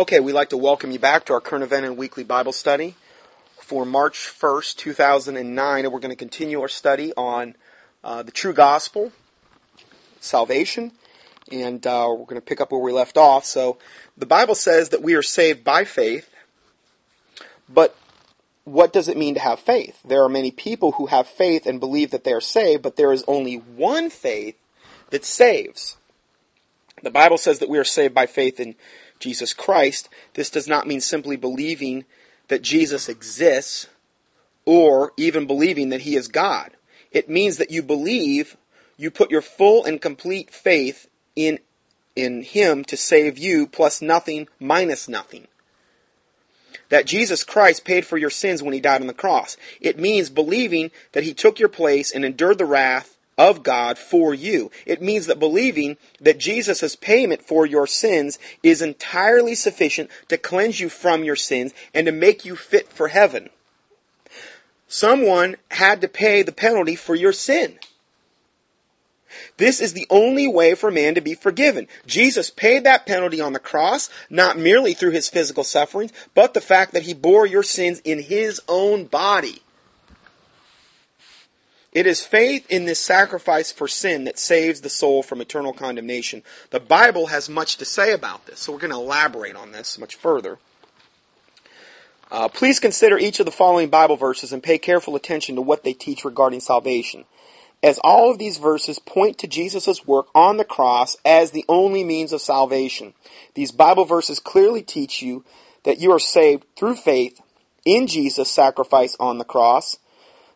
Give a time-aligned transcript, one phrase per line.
[0.00, 2.94] Okay, we'd like to welcome you back to our current event and weekly Bible study
[3.58, 7.54] for March 1st, 2009, and we're going to continue our study on
[8.02, 9.12] uh, the true gospel,
[10.18, 10.92] salvation,
[11.52, 13.44] and uh, we're going to pick up where we left off.
[13.44, 13.76] So,
[14.16, 16.34] the Bible says that we are saved by faith,
[17.68, 17.94] but
[18.64, 20.00] what does it mean to have faith?
[20.02, 23.12] There are many people who have faith and believe that they are saved, but there
[23.12, 24.56] is only one faith
[25.10, 25.98] that saves.
[27.02, 28.76] The Bible says that we are saved by faith in
[29.20, 30.08] Jesus Christ.
[30.34, 32.04] This does not mean simply believing
[32.48, 33.86] that Jesus exists
[34.64, 36.72] or even believing that he is God.
[37.12, 38.56] It means that you believe,
[38.96, 41.58] you put your full and complete faith in,
[42.16, 45.46] in him to save you plus nothing minus nothing.
[46.88, 49.56] That Jesus Christ paid for your sins when he died on the cross.
[49.80, 54.34] It means believing that he took your place and endured the wrath of God for
[54.34, 54.70] you.
[54.84, 60.78] It means that believing that Jesus' payment for your sins is entirely sufficient to cleanse
[60.78, 63.48] you from your sins and to make you fit for heaven.
[64.88, 67.78] Someone had to pay the penalty for your sin.
[69.56, 71.88] This is the only way for man to be forgiven.
[72.06, 76.60] Jesus paid that penalty on the cross, not merely through his physical sufferings, but the
[76.60, 79.62] fact that he bore your sins in his own body.
[81.92, 86.44] It is faith in this sacrifice for sin that saves the soul from eternal condemnation.
[86.70, 89.98] The Bible has much to say about this, so we're going to elaborate on this
[89.98, 90.58] much further.
[92.30, 95.82] Uh, please consider each of the following Bible verses and pay careful attention to what
[95.82, 97.24] they teach regarding salvation,
[97.82, 102.04] as all of these verses point to Jesus' work on the cross as the only
[102.04, 103.14] means of salvation.
[103.54, 105.44] These Bible verses clearly teach you
[105.82, 107.40] that you are saved through faith
[107.84, 109.98] in Jesus' sacrifice on the cross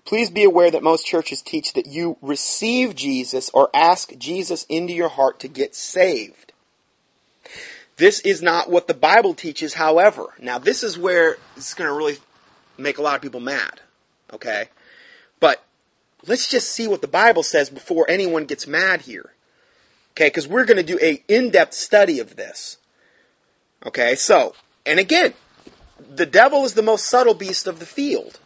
[0.04, 4.92] Please be aware that most churches teach that you receive Jesus or ask Jesus into
[4.92, 6.52] your heart to get saved.
[7.96, 10.26] This is not what the Bible teaches, however.
[10.38, 12.18] Now, this is where it's going to really
[12.76, 13.80] make a lot of people mad.
[14.32, 14.68] Okay?
[15.40, 15.64] But
[16.26, 19.30] let's just see what the Bible says before anyone gets mad here.
[20.12, 20.26] Okay?
[20.26, 22.76] Because we're going to do a in-depth study of this.
[23.86, 24.16] Okay?
[24.16, 24.54] So,
[24.84, 25.32] and again,
[25.98, 28.38] the devil is the most subtle beast of the field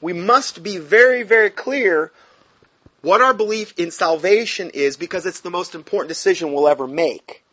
[0.00, 2.12] we must be very, very clear
[3.02, 7.44] what our belief in salvation is because it's the most important decision we'll ever make.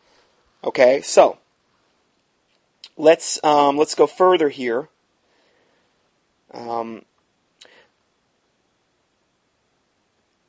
[0.64, 1.38] Okay, so
[2.98, 4.88] let's um, let's go further here.
[6.54, 7.04] Um,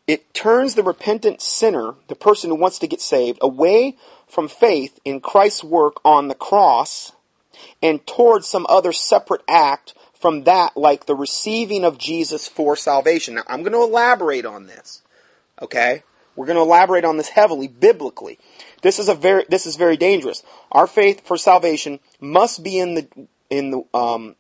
[0.07, 3.97] it turns the repentant sinner, the person who wants to get saved, away
[4.27, 7.13] from faith in Christ's work on the cross
[7.83, 9.95] and towards some other separate act
[10.25, 13.35] from that like the receiving of Jesus for salvation.
[13.35, 15.03] Now, I'm going to elaborate on this.
[15.61, 16.03] Okay?
[16.35, 18.39] We're going to elaborate on this heavily biblically.
[18.81, 20.43] This is a very this is very dangerous.
[20.73, 23.07] Our faith for salvation must be in the
[23.51, 24.35] in the um,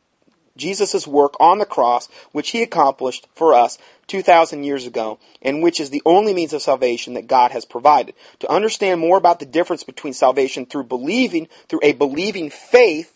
[0.57, 5.81] Jesus' work on the cross, which he accomplished for us 2,000 years ago, and which
[5.81, 8.15] is the only means of salvation that God has provided.
[8.39, 13.14] To understand more about the difference between salvation through believing, through a believing faith,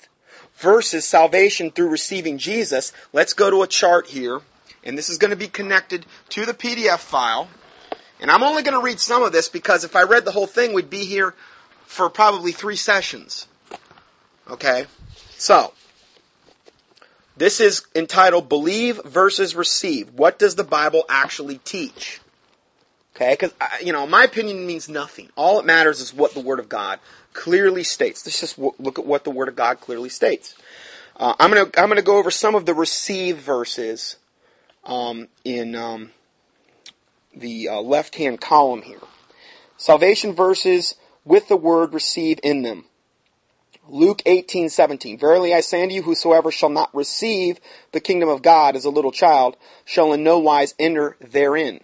[0.58, 4.40] versus salvation through receiving Jesus, let's go to a chart here.
[4.84, 7.48] And this is going to be connected to the PDF file.
[8.20, 10.46] And I'm only going to read some of this because if I read the whole
[10.46, 11.34] thing, we'd be here
[11.84, 13.46] for probably three sessions.
[14.48, 14.86] Okay?
[15.36, 15.72] So,
[17.36, 20.10] this is entitled Believe versus Receive.
[20.14, 22.20] What does the Bible actually teach?
[23.18, 23.32] Okay?
[23.32, 23.52] Because,
[23.82, 25.28] you know, my opinion means nothing.
[25.34, 27.00] All that matters is what the Word of God
[27.32, 28.24] clearly states.
[28.24, 30.54] Let's just look at what the Word of God clearly states.
[31.16, 34.16] Uh, I'm gonna I'm gonna go over some of the receive verses
[34.84, 36.12] um, in um,
[37.34, 39.00] the uh, left hand column here.
[39.76, 42.84] Salvation verses with the word receive in them.
[43.88, 47.58] Luke 18:17 Verily I say unto you whosoever shall not receive
[47.90, 51.80] the kingdom of God as a little child shall in no wise enter therein.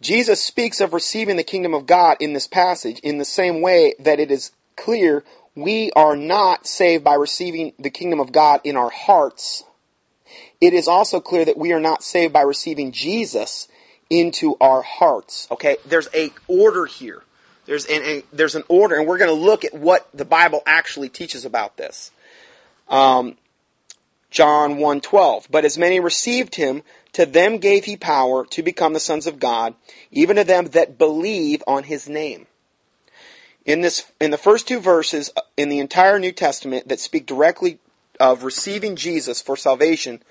[0.00, 3.94] Jesus speaks of receiving the kingdom of God in this passage in the same way
[3.98, 8.76] that it is clear we are not saved by receiving the kingdom of God in
[8.76, 9.64] our hearts.
[10.60, 13.66] It is also clear that we are not saved by receiving Jesus
[14.08, 15.48] into our hearts.
[15.50, 17.22] Okay, there's a order here.
[17.66, 20.62] There's an, a, there's an order, and we're going to look at what the Bible
[20.64, 22.10] actually teaches about this.
[22.88, 23.36] Um,
[24.30, 25.46] John 1:12.
[25.50, 26.82] But as many received him,
[27.18, 29.74] to them gave he power to become the sons of God,
[30.12, 32.46] even to them that believe on his name.
[33.64, 37.26] In this, in the first two verses uh, in the entire New Testament that speak
[37.26, 37.80] directly
[38.20, 40.22] of receiving Jesus for salvation,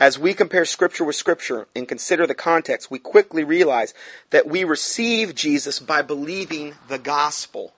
[0.00, 3.94] as we compare scripture with scripture and consider the context, we quickly realize
[4.30, 7.74] that we receive Jesus by believing the gospel.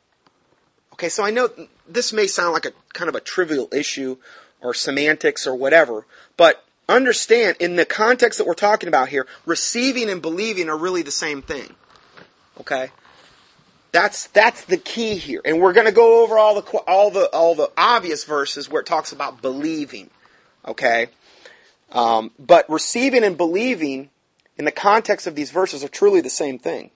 [0.94, 1.50] Okay, so I know
[1.86, 4.16] this may sound like a kind of a trivial issue
[4.62, 6.06] or semantics or whatever,
[6.38, 11.02] but understand in the context that we're talking about here, receiving and believing are really
[11.02, 11.74] the same thing.
[12.60, 12.90] Okay?
[13.92, 15.40] That's that's the key here.
[15.44, 18.80] And we're going to go over all the all the all the obvious verses where
[18.80, 20.10] it talks about believing.
[20.66, 21.08] Okay?
[21.92, 24.10] Um, but receiving and believing
[24.58, 26.90] in the context of these verses are truly the same thing.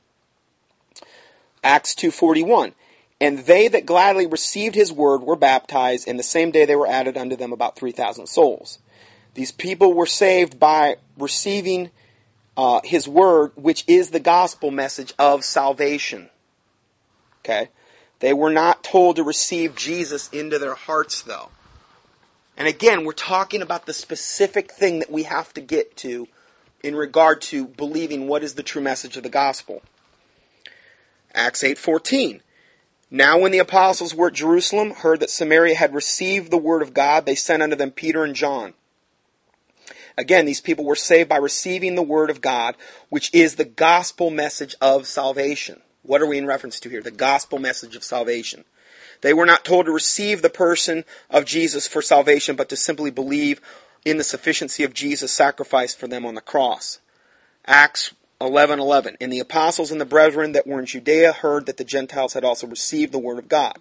[1.63, 2.73] Acts 2:41
[3.21, 6.87] and they that gladly received his word were baptized and the same day they were
[6.87, 8.79] added unto them about 3000 souls.
[9.35, 11.91] These people were saved by receiving
[12.57, 16.31] uh, his word which is the gospel message of salvation.
[17.41, 17.69] Okay?
[18.19, 21.51] They were not told to receive Jesus into their hearts though.
[22.57, 26.29] And again, we're talking about the specific thing that we have to get to
[26.83, 29.83] in regard to believing what is the true message of the gospel.
[31.33, 32.43] Acts 8:14.
[33.11, 36.95] Now when the apostles were at Jerusalem, heard that Samaria had received the word of
[36.95, 38.75] God, they sent unto them Peter and John.
[40.17, 42.77] Again, these people were saved by receiving the word of God,
[43.09, 45.81] which is the gospel message of salvation.
[46.03, 47.03] What are we in reference to here?
[47.03, 48.65] The gospel message of salvation.
[49.21, 53.11] They were not told to receive the person of Jesus for salvation, but to simply
[53.11, 53.61] believe
[54.05, 57.01] in the sufficiency of Jesus' sacrifice for them on the cross.
[57.67, 61.85] Acts 11:11 And the apostles and the brethren that were in Judea heard that the
[61.85, 63.77] Gentiles had also received the word of God.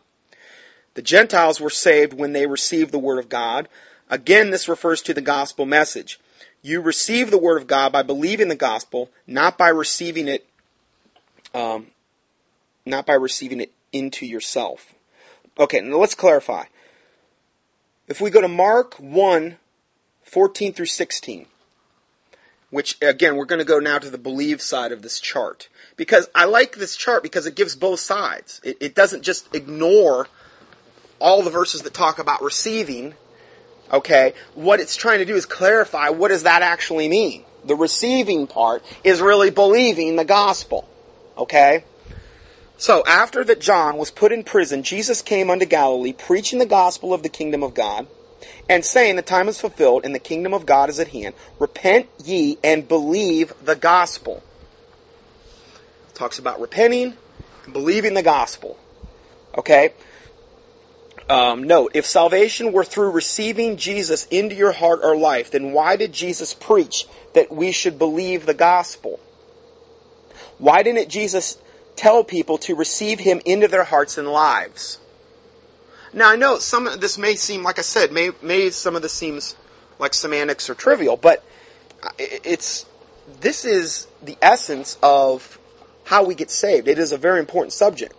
[0.96, 3.70] The Gentiles were saved when they received the word of God.
[4.10, 6.20] Again, this refers to the gospel message.
[6.62, 10.46] You receive the word of God by believing the gospel, not by receiving it,
[11.54, 11.88] um,
[12.86, 14.94] not by receiving it into yourself.
[15.58, 16.66] Okay, now let's clarify.
[18.08, 19.58] If we go to Mark 1,
[20.24, 21.46] 14 through 16,
[22.72, 25.70] which again, we're going to go now to the believe side of this chart.
[25.96, 28.62] Because I like this chart because it gives both sides.
[28.64, 30.28] It, it doesn't just ignore
[31.20, 33.16] all the verses that talk about receiving.
[33.92, 34.34] Okay.
[34.56, 37.44] What it's trying to do is clarify what does that actually mean?
[37.66, 40.88] The receiving part is really believing the gospel.
[41.38, 41.84] Okay.
[42.78, 47.14] So after that John was put in prison, Jesus came unto Galilee preaching the gospel
[47.14, 48.08] of the kingdom of God
[48.70, 51.36] and saying the time is fulfilled and the kingdom of God is at hand.
[51.60, 54.44] Repent ye and believe the gospel.
[56.08, 57.16] It talks about repenting
[57.66, 58.78] and believing the gospel.
[59.58, 59.94] Okay?
[61.30, 65.96] Um, note, if salvation were through receiving Jesus into your heart or life, then why
[65.96, 69.20] did Jesus preach that we should believe the gospel?
[70.58, 71.60] Why didn't Jesus
[71.96, 74.98] tell people to receive him into their hearts and lives?
[76.14, 79.04] Now I know some of this may seem, like I said, may, may some of
[79.04, 79.56] this seems
[80.00, 81.44] like semantics or trivial, but
[82.18, 82.88] it's,
[83.40, 85.60] this is the essence of
[86.06, 86.88] how we get saved.
[86.88, 88.16] It is a very important subject.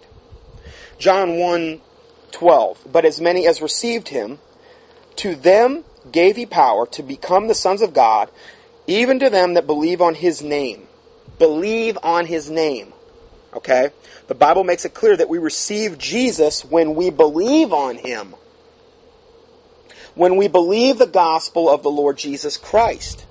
[0.98, 1.80] John 1,
[2.32, 2.86] 12.
[2.90, 4.38] But as many as received him,
[5.16, 8.30] to them gave he power to become the sons of God,
[8.86, 10.88] even to them that believe on his name.
[11.38, 12.92] Believe on his name.
[13.54, 13.90] Okay?
[14.28, 18.34] The Bible makes it clear that we receive Jesus when we believe on Him.
[20.14, 23.24] When we believe the gospel of the Lord Jesus Christ.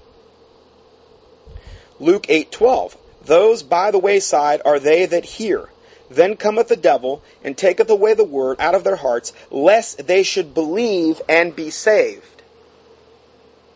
[2.00, 5.70] Luke 8:12 Those by the wayside are they that hear.
[6.10, 10.24] Then cometh the devil and taketh away the word out of their hearts, lest they
[10.24, 12.42] should believe and be saved.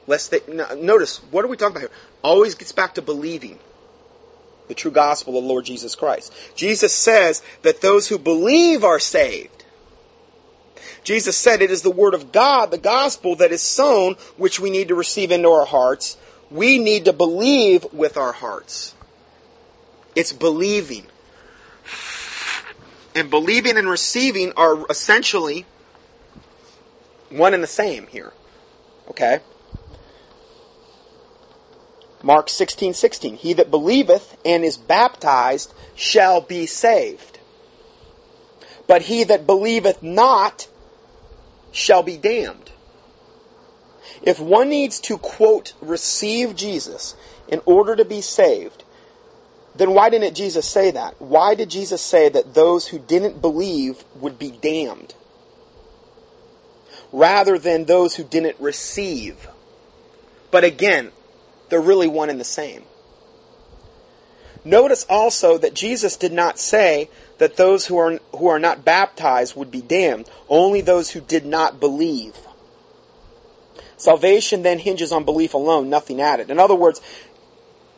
[0.07, 0.41] Lest they
[0.75, 1.97] notice what are we talking about here?
[2.23, 3.59] Always gets back to believing
[4.67, 6.33] the true gospel of the Lord Jesus Christ.
[6.55, 9.65] Jesus says that those who believe are saved.
[11.03, 14.69] Jesus said it is the word of God, the gospel that is sown, which we
[14.69, 16.17] need to receive into our hearts.
[16.49, 18.95] We need to believe with our hearts.
[20.15, 21.05] It's believing.
[23.15, 25.65] And believing and receiving are essentially
[27.29, 28.33] one and the same here.
[29.09, 29.39] Okay?
[32.23, 33.35] Mark 16, 16.
[33.35, 37.39] He that believeth and is baptized shall be saved.
[38.87, 40.67] But he that believeth not
[41.71, 42.71] shall be damned.
[44.21, 47.15] If one needs to, quote, receive Jesus
[47.47, 48.82] in order to be saved,
[49.75, 51.19] then why didn't Jesus say that?
[51.19, 55.15] Why did Jesus say that those who didn't believe would be damned?
[57.11, 59.47] Rather than those who didn't receive.
[60.51, 61.11] But again,
[61.69, 62.83] they're really one and the same.
[64.65, 69.55] Notice also that Jesus did not say that those who are, who are not baptized
[69.55, 72.37] would be damned, only those who did not believe.
[73.97, 76.49] Salvation then hinges on belief alone, nothing added.
[76.49, 77.01] In other words,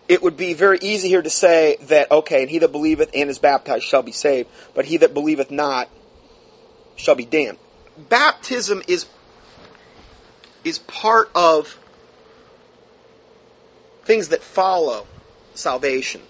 [0.08, 3.30] it would be very easy here to say that, okay, and he that believeth and
[3.30, 5.90] is baptized shall be saved, but he that believeth not
[6.96, 7.58] shall be damned.
[7.98, 9.08] Baptism is
[10.64, 11.80] is part of
[14.04, 15.08] things that follow
[15.54, 16.22] salvation.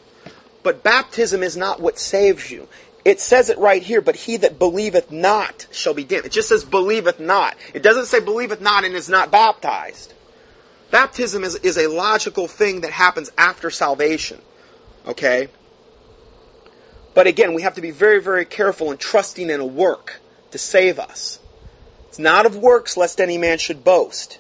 [0.63, 2.67] But baptism is not what saves you.
[3.05, 6.25] It says it right here, but he that believeth not shall be damned.
[6.25, 7.55] It just says believeth not.
[7.73, 10.14] It doesn't say believeth not and is not baptized.
[10.95, 14.41] Baptism is, is a logical thing that happens after salvation.
[15.05, 15.49] Okay?
[17.13, 20.21] But again, we have to be very, very careful in trusting in a work
[20.51, 21.39] to save us.
[22.07, 24.39] It's not of works lest any man should boast.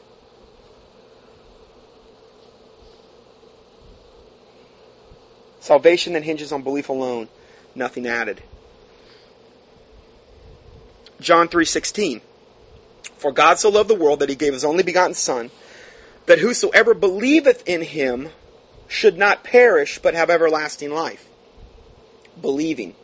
[5.59, 7.27] Salvation that hinges on belief alone,
[7.75, 8.41] nothing added.
[11.19, 12.21] John 3:16
[13.17, 15.51] For God so loved the world that he gave his only begotten son
[16.25, 18.29] that whosoever believeth in him
[18.87, 21.27] should not perish but have everlasting life.
[22.41, 22.95] Believing.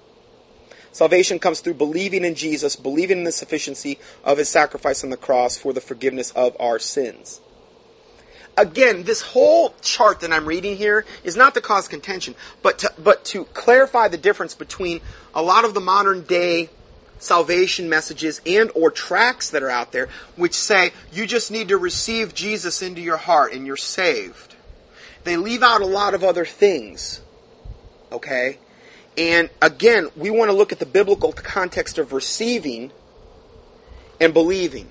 [0.91, 5.17] Salvation comes through believing in Jesus, believing in the sufficiency of his sacrifice on the
[5.17, 7.39] cross for the forgiveness of our sins
[8.57, 12.93] again, this whole chart that I'm reading here is not to cause contention, but to,
[12.97, 15.01] but to clarify the difference between
[15.33, 16.69] a lot of the modern day
[17.21, 21.77] salvation messages and or tracts that are out there which say you just need to
[21.77, 24.55] receive Jesus into your heart and you're saved.
[25.23, 27.21] They leave out a lot of other things.
[28.11, 28.57] Okay?
[29.17, 32.91] And again, we want to look at the biblical context of receiving
[34.19, 34.89] and believing.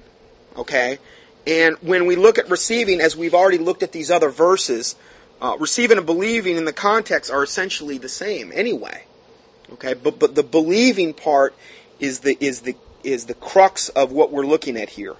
[0.57, 0.99] Okay?
[1.47, 4.95] And when we look at receiving, as we've already looked at these other verses,
[5.41, 9.05] uh, receiving and believing in the context are essentially the same anyway.
[9.73, 11.55] Okay, but but the believing part
[12.01, 15.17] is the is the is the crux of what we're looking at here.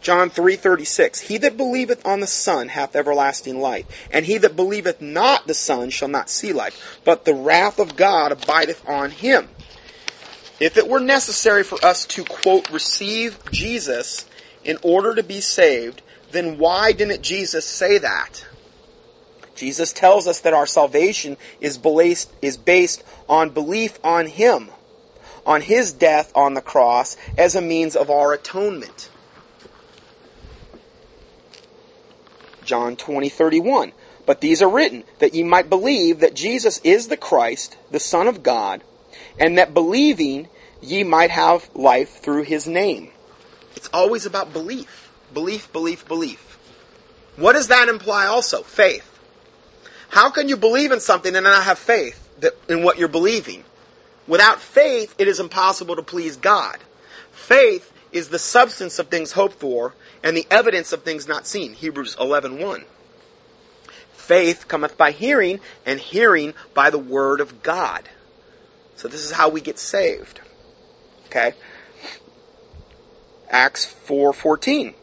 [0.00, 5.00] John 3:36 He that believeth on the Son hath everlasting life and he that believeth
[5.00, 9.48] not the Son shall not see life but the wrath of God abideth on him.
[10.60, 14.26] If it were necessary for us to quote receive Jesus
[14.62, 18.44] in order to be saved, then why didn't Jesus say that?
[19.54, 24.70] Jesus tells us that our salvation is based, is based on belief on Him,
[25.46, 29.10] on His death on the cross as a means of our atonement.
[32.64, 33.92] John 20, 31.
[34.26, 38.26] But these are written, that ye might believe that Jesus is the Christ, the Son
[38.26, 38.82] of God,
[39.38, 40.48] and that believing
[40.80, 43.10] ye might have life through His name.
[43.76, 45.12] It's always about belief.
[45.34, 46.58] Belief, belief, belief.
[47.36, 48.62] What does that imply also?
[48.62, 49.10] Faith.
[50.08, 52.28] How can you believe in something and not have faith
[52.68, 53.64] in what you're believing?
[54.26, 56.78] Without faith, it is impossible to please God.
[57.32, 61.74] Faith is the substance of things hoped for and the evidence of things not seen.
[61.74, 62.84] Hebrews 11:1.
[64.12, 68.08] Faith cometh by hearing and hearing by the word of God.
[68.96, 70.40] So this is how we get saved.
[71.26, 71.52] Okay?
[73.50, 74.94] Acts 4:14.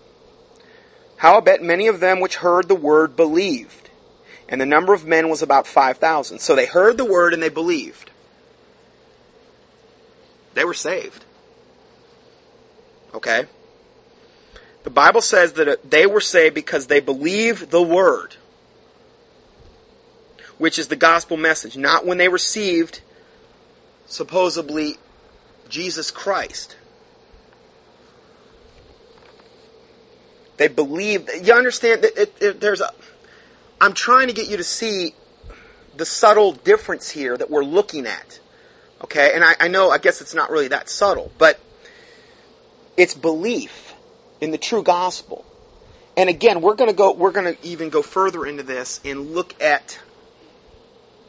[1.18, 3.90] Howbeit many of them which heard the word believed,
[4.50, 6.40] and the number of men was about 5,000.
[6.40, 8.11] So they heard the word and they believed.
[10.54, 11.24] They were saved.
[13.14, 13.46] Okay?
[14.84, 18.36] The Bible says that they were saved because they believed the word,
[20.58, 23.02] which is the gospel message, not when they received
[24.08, 24.98] supposedly
[25.70, 26.76] Jesus Christ.
[30.58, 31.28] They believe.
[31.44, 32.92] You understand it, it, there's a.
[33.80, 35.16] I'm trying to get you to see
[35.98, 38.41] the subtle difference here that we're looking at.
[39.04, 39.90] Okay, and I, I know.
[39.90, 41.60] I guess it's not really that subtle, but
[42.96, 43.94] it's belief
[44.40, 45.44] in the true gospel.
[46.16, 47.12] And again, we're going to go.
[47.12, 50.00] We're going to even go further into this and look at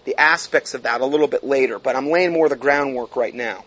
[0.05, 1.79] the aspects of that a little bit later.
[1.79, 3.65] But I'm laying more of the groundwork right now.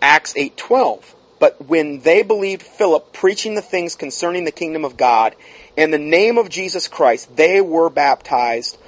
[0.00, 1.14] Acts eight twelve.
[1.38, 5.34] But when they believed Philip preaching the things concerning the kingdom of God
[5.76, 8.78] in the name of Jesus Christ, they were baptized,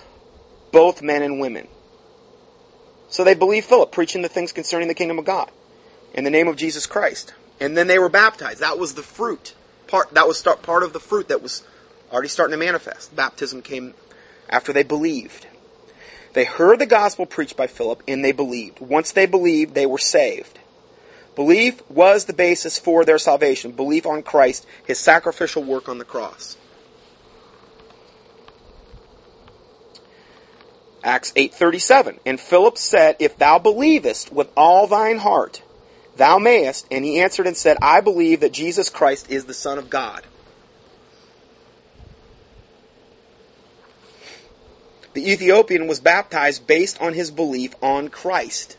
[0.70, 1.66] both men and women.
[3.14, 5.48] So they believed Philip preaching the things concerning the kingdom of God
[6.14, 7.32] in the name of Jesus Christ.
[7.60, 8.58] And then they were baptized.
[8.58, 9.54] That was the fruit.
[9.86, 11.62] Part, that was start, part of the fruit that was
[12.10, 13.14] already starting to manifest.
[13.14, 13.94] Baptism came
[14.50, 15.46] after they believed.
[16.32, 18.80] They heard the gospel preached by Philip and they believed.
[18.80, 20.58] Once they believed, they were saved.
[21.36, 23.70] Belief was the basis for their salvation.
[23.70, 26.56] Belief on Christ, His sacrificial work on the cross.
[31.04, 35.62] Acts 8:37 And Philip said if thou believest with all thine heart
[36.16, 36.86] thou mayest.
[36.90, 40.22] And he answered and said I believe that Jesus Christ is the son of God.
[45.12, 48.76] The Ethiopian was baptized based on his belief on Christ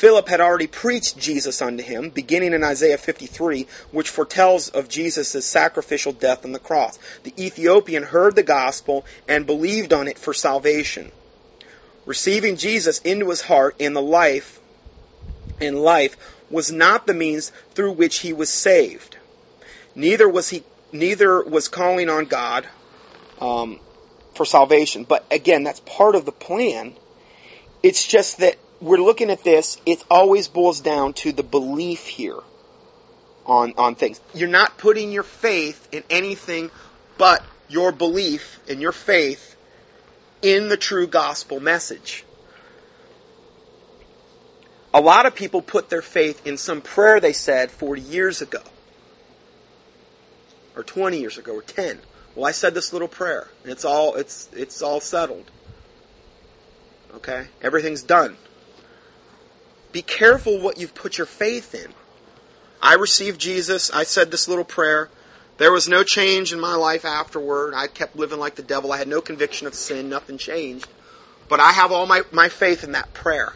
[0.00, 5.44] Philip had already preached Jesus unto him, beginning in Isaiah 53, which foretells of Jesus'
[5.44, 6.98] sacrificial death on the cross.
[7.22, 11.12] The Ethiopian heard the gospel and believed on it for salvation.
[12.06, 14.58] Receiving Jesus into his heart in the life,
[15.60, 16.16] in life,
[16.48, 19.18] was not the means through which he was saved.
[19.94, 22.66] Neither was he, neither was calling on God
[23.38, 23.78] um,
[24.32, 25.04] for salvation.
[25.04, 26.94] But again, that's part of the plan.
[27.82, 32.38] It's just that we're looking at this, it always boils down to the belief here
[33.46, 34.20] on, on things.
[34.34, 36.70] You're not putting your faith in anything
[37.18, 39.56] but your belief and your faith
[40.42, 42.24] in the true gospel message.
[44.92, 48.62] A lot of people put their faith in some prayer they said 40 years ago,
[50.74, 52.00] or 20 years ago, or 10.
[52.34, 55.50] Well, I said this little prayer, and it's all it's it's all settled.
[57.14, 58.36] Okay, everything's done.
[59.92, 61.92] Be careful what you've put your faith in.
[62.82, 63.90] I received Jesus.
[63.90, 65.08] I said this little prayer.
[65.58, 67.74] There was no change in my life afterward.
[67.74, 68.92] I kept living like the devil.
[68.92, 70.08] I had no conviction of sin.
[70.08, 70.88] Nothing changed.
[71.48, 73.52] But I have all my, my faith in that prayer.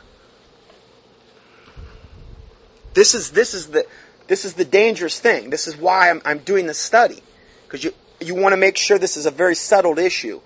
[2.92, 3.86] This is, this is the,
[4.26, 5.50] this is the dangerous thing.
[5.50, 7.22] This is why I'm, I'm doing this study.
[7.66, 10.40] Because you, you want to make sure this is a very settled issue.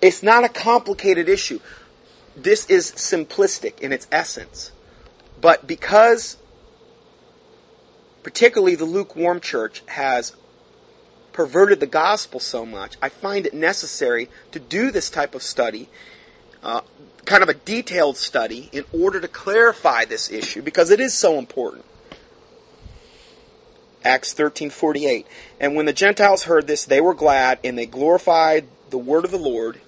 [0.00, 1.60] It's not a complicated issue.
[2.34, 4.71] This is simplistic in its essence.
[5.42, 6.36] But because,
[8.22, 10.34] particularly the lukewarm church, has
[11.32, 15.88] perverted the gospel so much, I find it necessary to do this type of study,
[16.62, 16.82] uh,
[17.24, 21.38] kind of a detailed study, in order to clarify this issue because it is so
[21.38, 21.84] important.
[24.04, 25.26] Acts 13:48
[25.58, 29.30] And when the Gentiles heard this they were glad and they glorified the word of
[29.30, 29.80] the Lord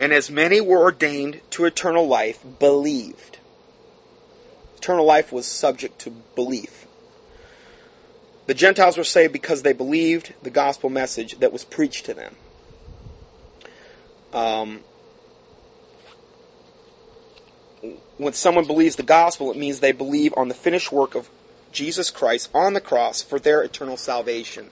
[0.00, 3.37] and as many were ordained to eternal life believed
[4.78, 6.86] Eternal life was subject to belief.
[8.46, 12.36] The Gentiles were saved because they believed the gospel message that was preached to them.
[14.32, 14.80] Um,
[18.18, 21.28] when someone believes the gospel, it means they believe on the finished work of
[21.72, 24.70] Jesus Christ on the cross for their eternal salvation.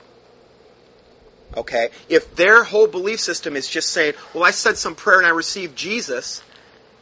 [1.56, 1.88] Okay?
[2.08, 5.30] If their whole belief system is just saying, well, I said some prayer and I
[5.30, 6.42] received Jesus,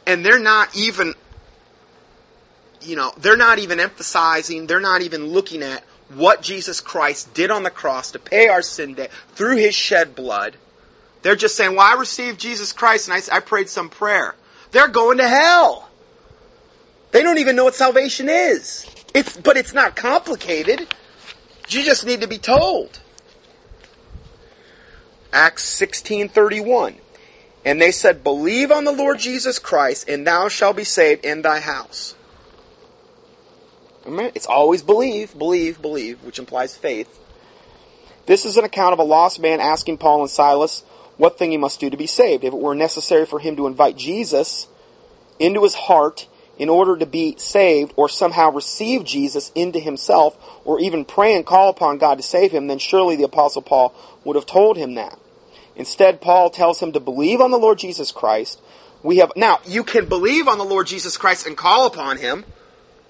[0.05, 1.13] and they're not even
[2.85, 7.51] you know, they're not even emphasizing, they're not even looking at what Jesus Christ did
[7.51, 10.55] on the cross to pay our sin debt through his shed blood.
[11.21, 14.35] They're just saying, well, I received Jesus Christ and I, I prayed some prayer.
[14.71, 15.89] They're going to hell.
[17.11, 18.85] They don't even know what salvation is.
[19.13, 20.87] It's, but it's not complicated.
[21.69, 22.99] You just need to be told.
[25.31, 26.95] Acts 16:31.
[27.63, 31.41] And they said, "Believe on the Lord Jesus Christ, and thou shalt be saved in
[31.41, 32.13] thy house."
[34.05, 37.19] It's always believe, believe, believe, which implies faith.
[38.25, 40.83] This is an account of a lost man asking Paul and Silas
[41.17, 42.43] what thing he must do to be saved.
[42.43, 44.67] If it were necessary for him to invite Jesus
[45.39, 50.79] into his heart in order to be saved or somehow receive Jesus into himself or
[50.79, 54.35] even pray and call upon God to save him, then surely the apostle Paul would
[54.35, 55.19] have told him that.
[55.75, 58.61] Instead, Paul tells him to believe on the Lord Jesus Christ.
[59.03, 62.45] We have, now, you can believe on the Lord Jesus Christ and call upon him.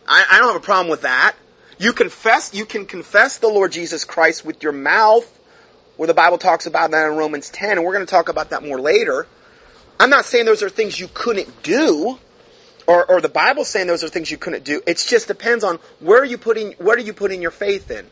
[0.08, 1.36] I, I don't have a problem with that.
[1.78, 5.30] You confess, you can confess the Lord Jesus Christ with your mouth,
[5.98, 8.52] where the Bible talks about that in Romans 10, and we're going to talk about
[8.52, 9.28] that more later.
[10.00, 12.20] I'm not saying those are things you couldn't do,
[12.88, 14.82] or, or the Bible saying those are things you couldn't do.
[14.86, 18.08] It just depends on where are you putting, what are you putting your faith in?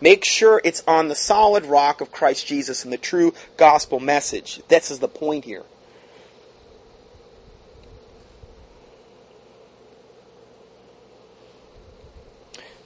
[0.00, 4.60] Make sure it's on the solid rock of Christ Jesus and the true gospel message.
[4.68, 5.62] This is the point here.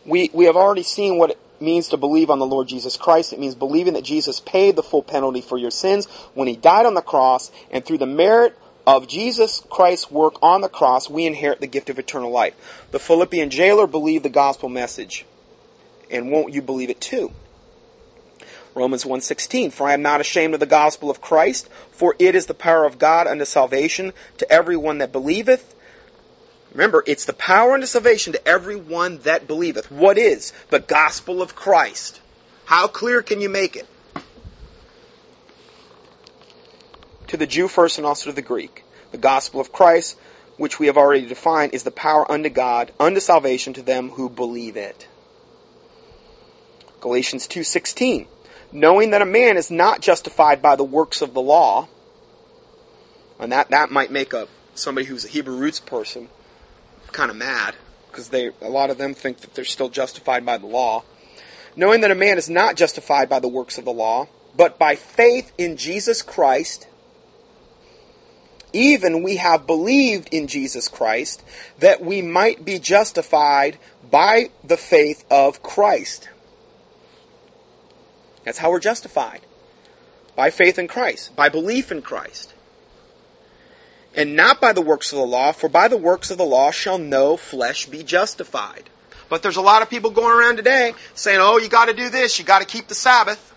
[0.09, 3.33] We, we have already seen what it means to believe on the Lord Jesus Christ.
[3.33, 6.87] It means believing that Jesus paid the full penalty for your sins when he died
[6.87, 11.27] on the cross, and through the merit of Jesus Christ's work on the cross, we
[11.27, 12.87] inherit the gift of eternal life.
[12.91, 15.27] The Philippian jailer believed the gospel message.
[16.11, 17.33] And won't you believe it too?
[18.75, 21.69] Romans 1:16 For I am not ashamed of the gospel of Christ
[21.99, 25.75] for it is the power of God unto salvation to everyone that believeth
[26.79, 29.91] Remember, it's the power unto salvation to everyone that believeth.
[29.91, 32.21] What is the gospel of Christ?
[32.67, 33.89] How clear can you make it?
[37.27, 38.85] To the Jew first and also to the Greek.
[39.11, 40.17] The gospel of Christ,
[40.57, 44.29] which we have already defined, is the power unto God, unto salvation to them who
[44.29, 45.09] believe it.
[47.01, 48.29] Galatians 2:16
[48.71, 51.89] Knowing that a man is not justified by the works of the law,
[53.41, 56.29] and that, that might make a somebody who's a Hebrew roots person
[57.19, 57.75] kind of mad
[58.09, 61.03] because they a lot of them think that they're still justified by the law.
[61.75, 64.95] Knowing that a man is not justified by the works of the law, but by
[64.95, 66.87] faith in Jesus Christ,
[68.73, 71.43] even we have believed in Jesus Christ
[71.81, 73.79] that we might be justified
[74.09, 76.29] by the faith of Christ.
[78.45, 79.41] That's how we're justified.
[80.37, 82.55] By faith in Christ, by belief in Christ
[84.19, 86.73] and not by the works of the law, for by the works of the law
[86.73, 88.91] shall no flesh be justified.
[89.29, 92.37] But there's a lot of people going around today saying, oh, you gotta do this,
[92.37, 93.55] you gotta keep the Sabbath,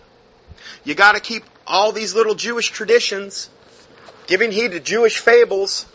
[0.84, 3.50] you gotta keep all these little Jewish traditions,
[4.28, 5.86] giving heed to Jewish fables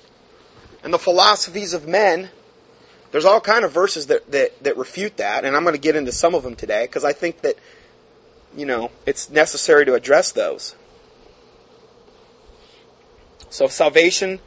[0.84, 2.30] and the philosophies of men.
[3.12, 5.96] There's all kind of verses that, that, that refute that, and I'm going to get
[5.96, 7.56] into some of them today because I think that,
[8.56, 10.76] you know, it's necessary to address those.
[13.50, 14.42] So salvation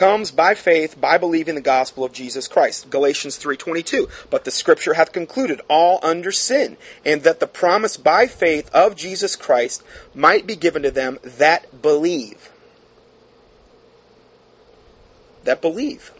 [0.00, 2.88] comes by faith, by believing the gospel of Jesus Christ.
[2.88, 4.10] Galatians 3.22.
[4.30, 8.96] But the scripture hath concluded all under sin, and that the promise by faith of
[8.96, 9.82] Jesus Christ
[10.14, 12.50] might be given to them that believe.
[15.44, 16.12] That believe.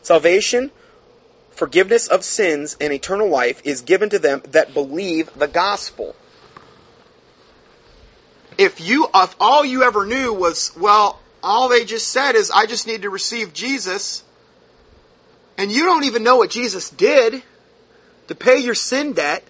[0.00, 0.70] Salvation,
[1.50, 6.16] forgiveness of sins, and eternal life is given to them that believe the gospel.
[8.56, 12.66] If you, if all you ever knew was, well, all they just said is, I
[12.66, 14.22] just need to receive Jesus.
[15.58, 17.42] And you don't even know what Jesus did
[18.28, 19.42] to pay your sin debt.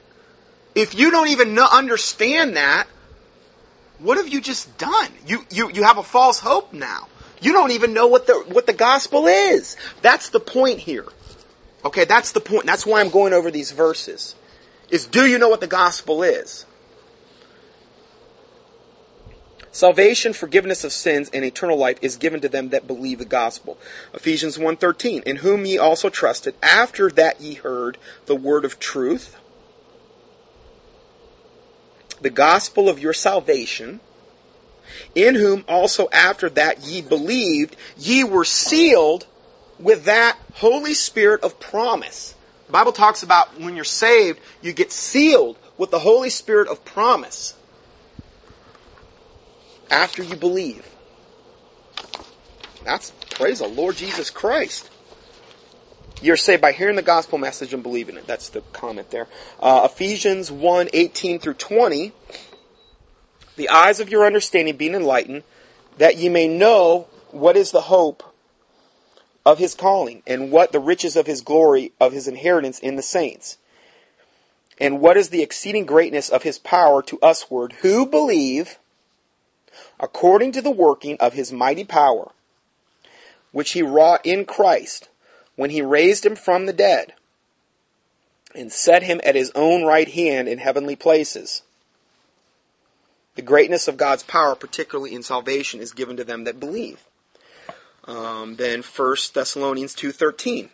[0.75, 2.87] If you don't even understand that,
[3.99, 5.11] what have you just done?
[5.27, 7.09] You, you, you have a false hope now.
[7.41, 9.77] You don't even know what the, what the gospel is.
[10.03, 11.07] That's the point here.
[11.85, 12.67] Okay, that's the point.
[12.67, 14.35] That's why I'm going over these verses.
[14.91, 16.67] Is do you know what the gospel is?
[19.77, 23.77] Salvation, forgiveness of sins, and eternal life is given to them that believe the gospel.
[24.15, 29.37] Ephesians 1.13, in whom ye also trusted, after that ye heard the word of truth,
[32.23, 34.01] the gospel of your salvation,
[35.15, 39.27] in whom also after that ye believed, ye were sealed
[39.79, 42.35] with that Holy Spirit of promise.
[42.65, 46.83] The Bible talks about when you're saved, you get sealed with the Holy Spirit of
[46.87, 47.53] promise
[49.91, 50.89] after you believe.
[52.85, 54.91] That's praise the Lord Jesus Christ.
[56.23, 58.27] You're saved by hearing the gospel message and believing it.
[58.27, 59.27] That's the comment there.
[59.61, 62.13] Uh, Ephesians 1, 18 through 20.
[63.57, 65.43] The eyes of your understanding being enlightened,
[65.99, 68.23] that ye may know what is the hope
[69.45, 73.03] of his calling, and what the riches of his glory of his inheritance in the
[73.03, 73.59] saints,
[74.79, 78.79] and what is the exceeding greatness of his power to usward who believe
[79.99, 82.33] according to the working of his mighty power,
[83.53, 85.09] which he wrought in Christ
[85.55, 87.15] when he raised him from the dead
[88.55, 91.63] and set him at his own right hand in heavenly places.
[93.35, 97.05] The greatness of God's power, particularly in salvation, is given to them that believe.
[98.05, 100.71] Um, then 1 Thessalonians 2.13.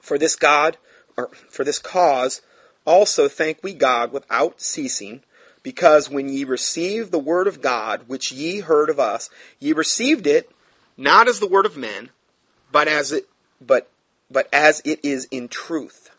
[0.00, 0.76] For this God,
[1.16, 2.42] or for this cause,
[2.84, 5.22] also thank we God without ceasing,
[5.62, 10.26] because when ye received the word of God, which ye heard of us, ye received
[10.26, 10.50] it
[10.96, 12.10] not as the word of men,
[12.70, 13.28] but as it,
[13.60, 13.88] but,
[14.30, 16.10] but as it is in truth.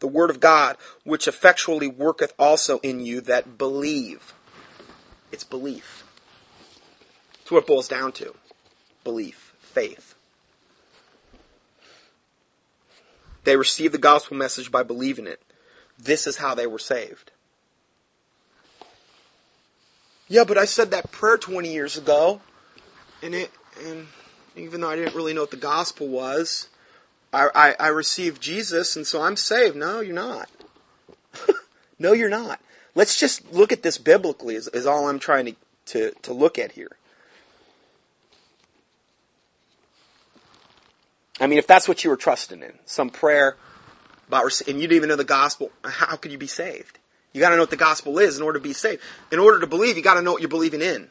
[0.00, 4.34] The word of God, which effectually worketh also in you that believe.
[5.32, 6.04] It's belief.
[7.38, 8.34] That's what it boils down to.
[9.04, 9.54] Belief.
[9.60, 10.14] Faith.
[13.44, 15.40] They received the gospel message by believing it.
[15.98, 17.30] This is how they were saved.
[20.28, 22.40] Yeah, but I said that prayer 20 years ago,
[23.22, 23.50] and it,
[23.84, 24.08] and
[24.56, 26.68] even though I didn't really know what the gospel was,
[27.32, 29.76] I, I, I received Jesus, and so I'm saved.
[29.76, 30.48] No, you're not.
[31.98, 32.60] no, you're not.
[32.94, 36.58] Let's just look at this biblically, is, is all I'm trying to, to, to look
[36.58, 36.96] at here.
[41.38, 43.56] I mean, if that's what you were trusting in, some prayer
[44.26, 46.98] about, and you didn't even know the gospel, how could you be saved?
[47.36, 49.02] You gotta know what the gospel is in order to be saved.
[49.30, 51.10] In order to believe, you gotta know what you're believing in.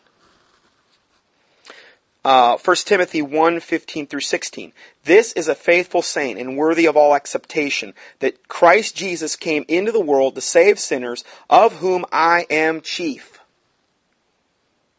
[2.25, 4.73] Uh, 1 Timothy 1, 15 through 16.
[5.03, 9.91] This is a faithful saying and worthy of all acceptation, that Christ Jesus came into
[9.91, 13.39] the world to save sinners, of whom I am chief.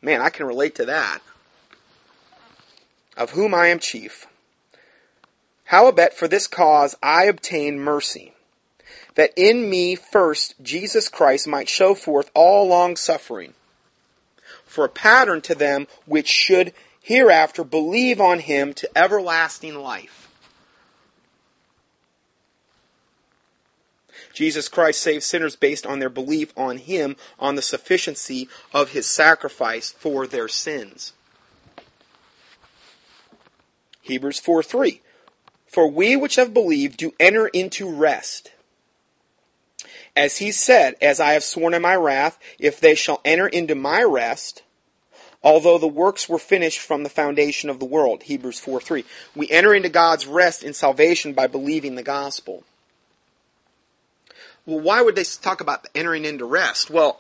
[0.01, 1.19] Man, I can relate to that.
[3.17, 4.29] Of whom I am chief.
[5.65, 8.36] How Howbeit for this cause I obtain mercy
[9.17, 13.55] that in me first Jesus Christ might show forth all long suffering,
[14.65, 20.23] for a pattern to them which should hereafter believe on him to everlasting life.
[24.33, 29.07] Jesus Christ saves sinners based on their belief on him, on the sufficiency of his
[29.07, 31.15] sacrifice for their sins.
[34.03, 35.01] Hebrews 4 3.
[35.67, 38.51] For we which have believed do enter into rest.
[40.17, 43.75] As he said, As I have sworn in my wrath, if they shall enter into
[43.75, 44.63] my rest,
[45.43, 48.23] although the works were finished from the foundation of the world.
[48.23, 49.05] Hebrews 4 3.
[49.35, 52.65] We enter into God's rest in salvation by believing the gospel.
[54.65, 56.91] Well, why would they talk about entering into rest?
[56.91, 57.19] Well,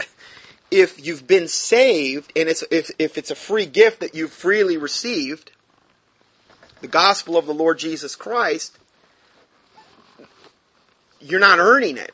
[0.70, 4.76] if you've been saved and it's, if, if it's a free gift that you've freely
[4.76, 5.52] received,
[6.80, 8.76] the gospel of the Lord Jesus Christ,
[11.20, 12.12] you're not earning it.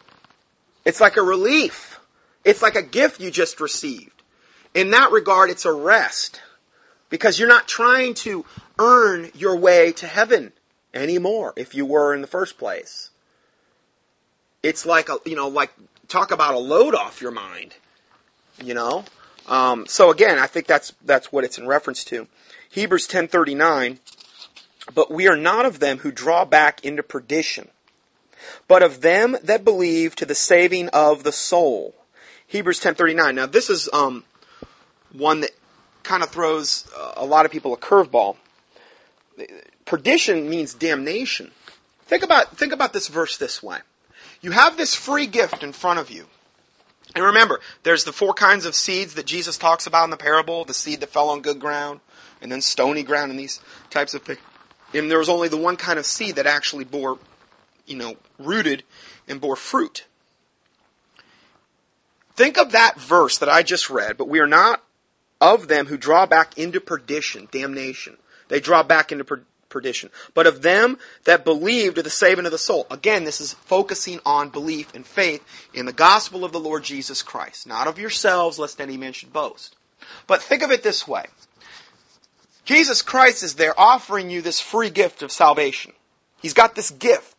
[0.85, 2.01] It's like a relief.
[2.45, 4.23] It's like a gift you just received.
[4.75, 6.41] In that regard, it's a rest.
[7.09, 8.45] Because you're not trying to
[8.79, 10.53] earn your way to heaven
[10.95, 13.11] anymore if you were in the first place.
[14.63, 15.73] It's like a, you know, like
[16.09, 17.75] talk about a load off your mind.
[18.63, 19.05] You know?
[19.47, 22.27] Um, so again, I think that's, that's what it's in reference to.
[22.71, 23.99] Hebrews 1039,
[24.95, 27.69] but we are not of them who draw back into perdition
[28.69, 31.95] but of them that believe to the saving of the soul.
[32.47, 33.35] Hebrews 10:39.
[33.35, 34.25] Now this is um,
[35.13, 35.53] one that
[36.03, 38.37] kind of throws a lot of people a curveball.
[39.85, 41.51] Perdition means damnation.
[42.07, 43.79] Think about think about this verse this way.
[44.41, 46.27] You have this free gift in front of you.
[47.15, 50.65] And remember, there's the four kinds of seeds that Jesus talks about in the parable,
[50.65, 52.01] the seed that fell on good ground,
[52.41, 54.41] and then stony ground and these types of things.
[54.95, 57.19] And there was only the one kind of seed that actually bore
[57.87, 58.83] you know, rooted
[59.29, 60.05] and bore fruit.
[62.35, 64.83] Think of that verse that I just read, but we are not
[65.41, 68.17] of them who draw back into perdition, damnation.
[68.49, 70.11] They draw back into per- perdition.
[70.35, 72.87] But of them that believe to the saving of the soul.
[72.91, 75.43] Again, this is focusing on belief and faith
[75.75, 77.67] in the gospel of the Lord Jesus Christ.
[77.67, 79.75] Not of yourselves, lest any man should boast.
[80.27, 81.25] But think of it this way.
[82.65, 85.93] Jesus Christ is there offering you this free gift of salvation.
[86.41, 87.32] He's got this gift.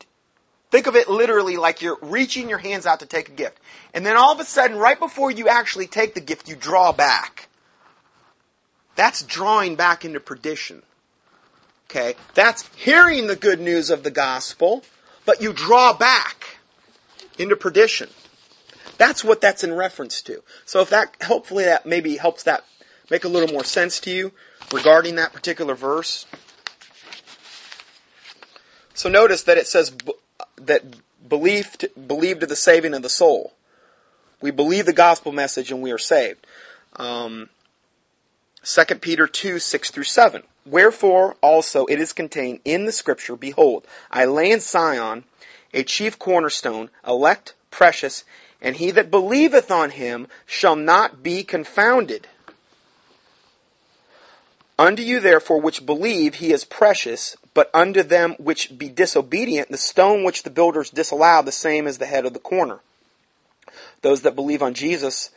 [0.73, 3.59] Think of it literally like you're reaching your hands out to take a gift.
[3.93, 6.91] And then all of a sudden, right before you actually take the gift, you draw
[6.91, 7.47] back.
[8.95, 10.81] That's drawing back into perdition.
[11.91, 12.15] Okay?
[12.33, 14.83] That's hearing the good news of the gospel,
[15.27, 16.57] but you draw back
[17.37, 18.09] into perdition.
[18.97, 20.41] That's what that's in reference to.
[20.65, 22.65] So if that, hopefully that maybe helps that
[23.11, 24.31] make a little more sense to you
[24.73, 26.25] regarding that particular verse.
[28.95, 29.91] So notice that it says
[30.65, 30.83] that
[31.27, 33.53] believed, to the saving of the soul.
[34.41, 36.45] We believe the gospel message and we are saved.
[36.97, 37.49] Um,
[38.63, 40.43] 2 Peter 2, 6 through 7.
[40.65, 45.25] Wherefore also it is contained in the scripture, Behold, I lay in Sion
[45.73, 48.23] a chief cornerstone, elect, precious,
[48.61, 52.27] and he that believeth on him shall not be confounded.
[54.79, 59.77] Unto you therefore which believe he is precious, but unto them which be disobedient, the
[59.77, 62.79] stone which the builders disallowed, the same is the head of the corner.
[64.01, 65.29] Those that believe on Jesus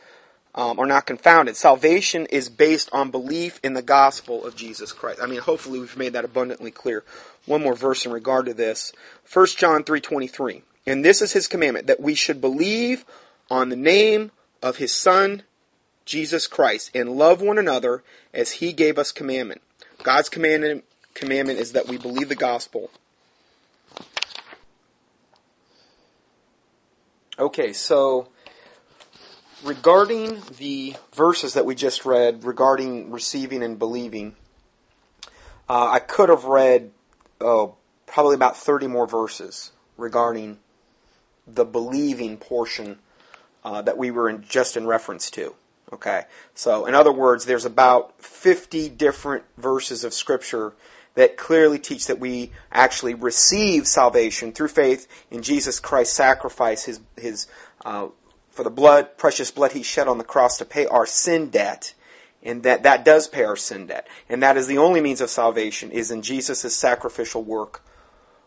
[0.55, 1.55] um, are not confounded.
[1.55, 5.19] Salvation is based on belief in the gospel of Jesus Christ.
[5.21, 7.03] I mean, hopefully we've made that abundantly clear.
[7.45, 8.91] One more verse in regard to this.
[9.31, 10.63] 1 John 3.23.
[10.87, 13.05] And this is his commandment, that we should believe
[13.51, 14.31] on the name
[14.63, 15.43] of his son,
[16.05, 18.01] Jesus Christ and love one another
[18.33, 19.61] as he gave us commandment.
[20.01, 20.85] God's commandment,
[21.17, 22.91] commandment is that we believe the gospel.
[27.39, 28.29] Okay, so
[29.63, 34.35] regarding the verses that we just read regarding receiving and believing,
[35.67, 36.91] uh, I could have read
[37.41, 37.75] oh,
[38.05, 40.59] probably about 30 more verses regarding
[41.47, 42.99] the believing portion
[43.63, 45.55] uh, that we were in, just in reference to.
[45.91, 46.23] Okay?
[46.53, 50.73] So, in other words, there's about 50 different verses of Scripture
[51.17, 56.99] that clearly teach that we actually receive salvation through faith in Jesus Christ's sacrifice, his,
[57.17, 57.47] his,
[57.83, 58.09] uh,
[58.51, 61.95] for the blood, precious blood he shed on the cross to pay our sin debt.
[62.43, 64.07] And that, that does pay our sin debt.
[64.29, 67.81] And that is the only means of salvation, is in Jesus' sacrificial work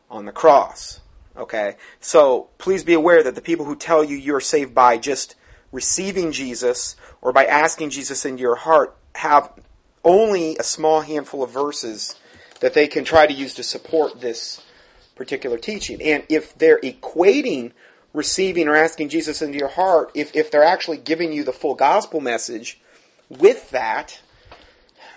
[0.09, 1.01] on the cross.
[1.37, 1.75] Okay?
[1.99, 5.35] So, please be aware that the people who tell you you're saved by just
[5.73, 9.53] receiving Jesus or by asking Jesus into your heart have
[10.05, 12.15] only a small handful of verses
[12.61, 14.63] that they can try to use to support this
[15.17, 16.01] particular teaching.
[16.01, 17.73] And if they're equating
[18.13, 21.75] receiving or asking Jesus into your heart, if, if they're actually giving you the full
[21.75, 22.81] gospel message
[23.29, 24.21] with that,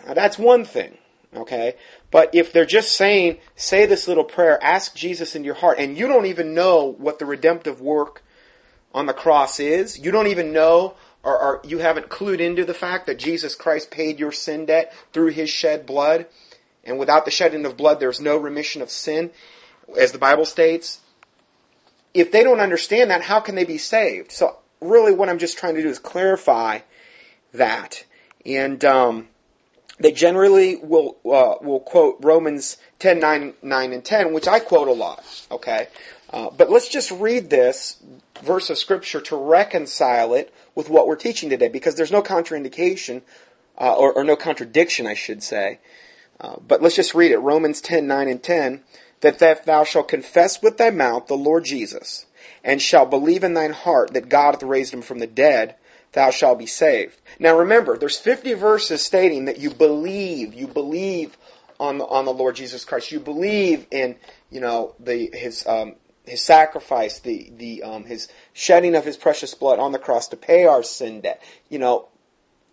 [0.06, 0.98] that's one thing.
[1.36, 1.76] Okay?
[2.12, 5.98] But if they're just saying, say this little prayer, ask Jesus into your heart, and
[5.98, 8.24] you don't even know what the redemptive work
[8.94, 12.74] on the cross is, you don't even know or, or you haven't clued into the
[12.74, 16.28] fact that Jesus Christ paid your sin debt through his shed blood,
[16.84, 19.32] and without the shedding of blood there's no remission of sin,
[19.98, 21.02] as the Bible states,
[22.14, 24.32] if they don't understand that, how can they be saved?
[24.32, 26.80] So really what I'm just trying to do is clarify
[27.54, 28.06] that.
[28.46, 29.28] And um,
[30.00, 34.88] they generally will uh, will quote Romans 10, 9, 9, and 10, which I quote
[34.88, 35.24] a lot.
[35.52, 35.88] Okay?
[36.32, 37.98] Uh, but let's just read this
[38.42, 43.22] verse of Scripture to reconcile it with what we're teaching today, because there's no contraindication,
[43.78, 45.80] uh, or, or, no contradiction, I should say.
[46.44, 47.38] Uh, but let's just read it.
[47.38, 48.84] Romans 10, 9, and 10
[49.22, 52.26] that, that thou shalt confess with thy mouth the Lord Jesus,
[52.64, 55.76] and shalt believe in thine heart that God hath raised him from the dead,
[56.12, 57.16] thou shalt be saved.
[57.40, 61.38] Now remember, there's 50 verses stating that you believe, you believe
[61.80, 63.12] on the, on the Lord Jesus Christ.
[63.12, 64.18] You believe in,
[64.52, 69.54] you know, the, his, um, his sacrifice, the, the, um, his shedding of his precious
[69.54, 71.42] blood on the cross to pay our sin debt.
[71.70, 72.10] You know,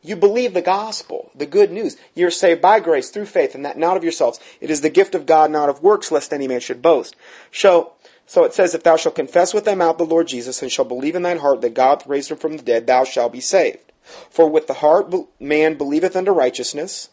[0.03, 1.97] you believe the gospel, the good news.
[2.15, 4.41] You're saved by grace through faith, and that not of yourselves.
[4.61, 7.17] It is the gift of God, not of works, lest any man should boast.
[7.53, 7.93] So,
[8.27, 10.89] so it says, if thou shalt confess with thy mouth the Lord Jesus, and shalt
[10.89, 13.93] believe in thine heart that God raised him from the dead, thou shalt be saved.
[14.31, 17.11] For with the heart man believeth unto righteousness,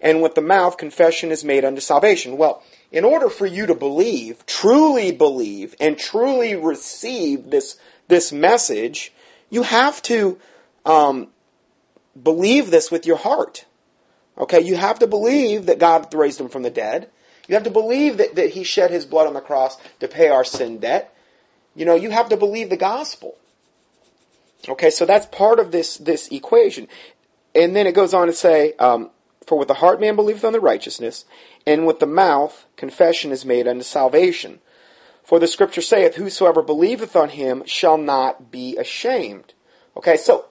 [0.00, 2.36] and with the mouth confession is made unto salvation.
[2.36, 7.76] Well, in order for you to believe, truly believe, and truly receive this,
[8.08, 9.12] this message,
[9.50, 10.38] you have to,
[10.84, 11.28] um,
[12.20, 13.64] believe this with your heart.
[14.38, 17.10] Okay, you have to believe that God raised him from the dead.
[17.48, 20.28] You have to believe that, that he shed his blood on the cross to pay
[20.28, 21.14] our sin debt.
[21.74, 23.36] You know, you have to believe the gospel.
[24.68, 26.88] Okay, so that's part of this, this equation.
[27.54, 29.10] And then it goes on to say, um,
[29.46, 31.24] for with the heart man believeth unto righteousness,
[31.66, 34.58] and with the mouth confession is made unto salvation.
[35.22, 39.54] For the scripture saith, Whosoever believeth on him shall not be ashamed.
[39.96, 40.46] Okay, so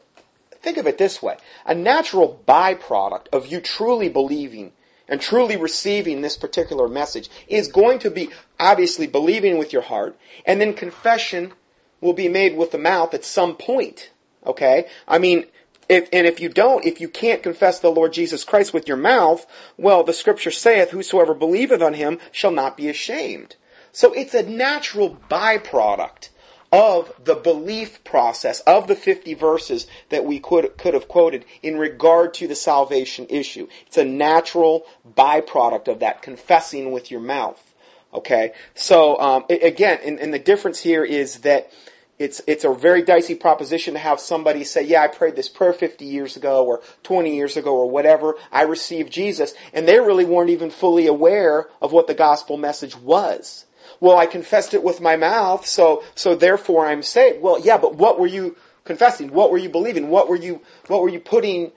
[0.65, 1.37] Think of it this way.
[1.67, 4.71] A natural byproduct of you truly believing
[5.07, 10.17] and truly receiving this particular message is going to be obviously believing with your heart,
[10.43, 11.53] and then confession
[12.01, 14.09] will be made with the mouth at some point.
[14.43, 14.87] Okay?
[15.07, 15.45] I mean,
[15.87, 18.97] if, and if you don't, if you can't confess the Lord Jesus Christ with your
[18.97, 19.45] mouth,
[19.77, 23.55] well, the scripture saith, whosoever believeth on him shall not be ashamed.
[23.91, 26.29] So it's a natural byproduct
[26.71, 31.77] of the belief process of the 50 verses that we could, could have quoted in
[31.77, 33.67] regard to the salvation issue.
[33.87, 37.73] It's a natural byproduct of that, confessing with your mouth.
[38.13, 38.53] Okay?
[38.73, 41.71] So, um, again, and, and the difference here is that
[42.17, 45.73] it's it's a very dicey proposition to have somebody say, "Yeah, I prayed this prayer
[45.73, 48.35] 50 years ago or 20 years ago or whatever.
[48.53, 52.95] I received Jesus," and they really weren't even fully aware of what the gospel message
[52.95, 53.65] was
[53.99, 57.41] well, I confessed it with my mouth, so, so therefore I'm saved.
[57.41, 59.31] Well, yeah, but what were you confessing?
[59.31, 60.09] What were you believing?
[60.09, 61.71] What were you, what were you putting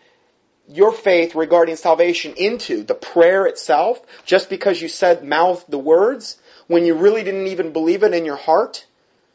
[0.68, 2.82] your faith regarding salvation into?
[2.82, 4.00] The prayer itself?
[4.24, 6.38] Just because you said mouth the words?
[6.66, 8.86] When you really didn't even believe it in your heart?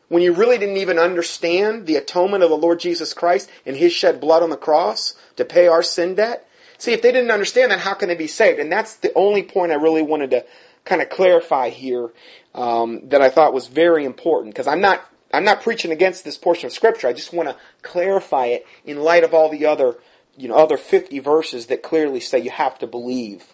[0.10, 3.91] When you really didn't even understand the atonement of the Lord Jesus Christ and His
[3.91, 6.48] shed blood on the cross to pay our sin debt?
[6.78, 8.60] See, if they didn't understand that, how can they be saved?
[8.60, 10.46] And that's the only point I really wanted to
[10.86, 12.12] kind of clarify here
[12.56, 16.38] um, that I thought was very important because I'm not I'm not preaching against this
[16.38, 17.08] portion of scripture.
[17.08, 19.96] I just want to clarify it in light of all the other
[20.38, 23.54] you know other 50 verses that clearly say you have to believe.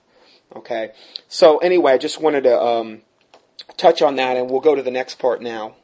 [0.56, 0.92] Okay,
[1.28, 3.02] so anyway, I just wanted to um,
[3.78, 5.76] touch on that, and we'll go to the next part now.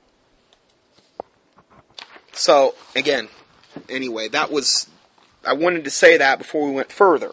[2.33, 3.29] So again,
[3.89, 4.89] anyway, that was
[5.45, 7.31] I wanted to say that before we went further.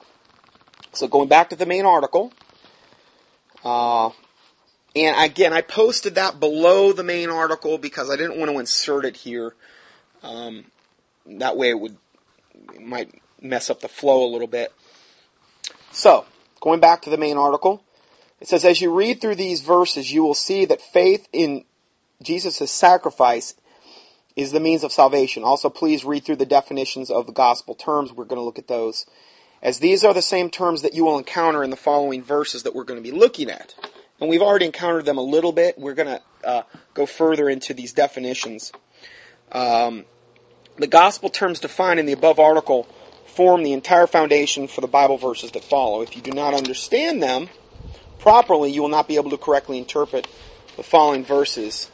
[0.93, 2.33] So going back to the main article,
[3.65, 4.11] uh,
[4.95, 9.05] and again, I posted that below the main article because I didn't want to insert
[9.05, 9.55] it here.
[10.23, 10.67] Um,
[11.27, 11.97] that way it would
[12.75, 14.73] it might mess up the flow a little bit.
[15.91, 16.27] So,
[16.61, 17.83] going back to the main article,
[18.41, 21.65] it says, as you read through these verses, you will see that faith in
[22.23, 23.55] Jesus' sacrifice
[24.37, 25.45] is the means of salvation.
[25.45, 28.13] Also, please read through the definitions of the gospel terms.
[28.13, 29.07] We're going to look at those.
[29.63, 32.75] As these are the same terms that you will encounter in the following verses that
[32.75, 33.75] we're going to be looking at
[34.23, 35.77] and we've already encountered them a little bit.
[35.77, 36.63] We're going to uh,
[36.95, 38.71] go further into these definitions.
[39.51, 40.05] Um,
[40.79, 42.85] the gospel terms defined in the above article
[43.27, 46.03] form the entire foundation for the Bible verses that follow.
[46.03, 47.49] If you do not understand them
[48.21, 50.29] properly, you will not be able to correctly interpret
[50.77, 51.91] the following verses,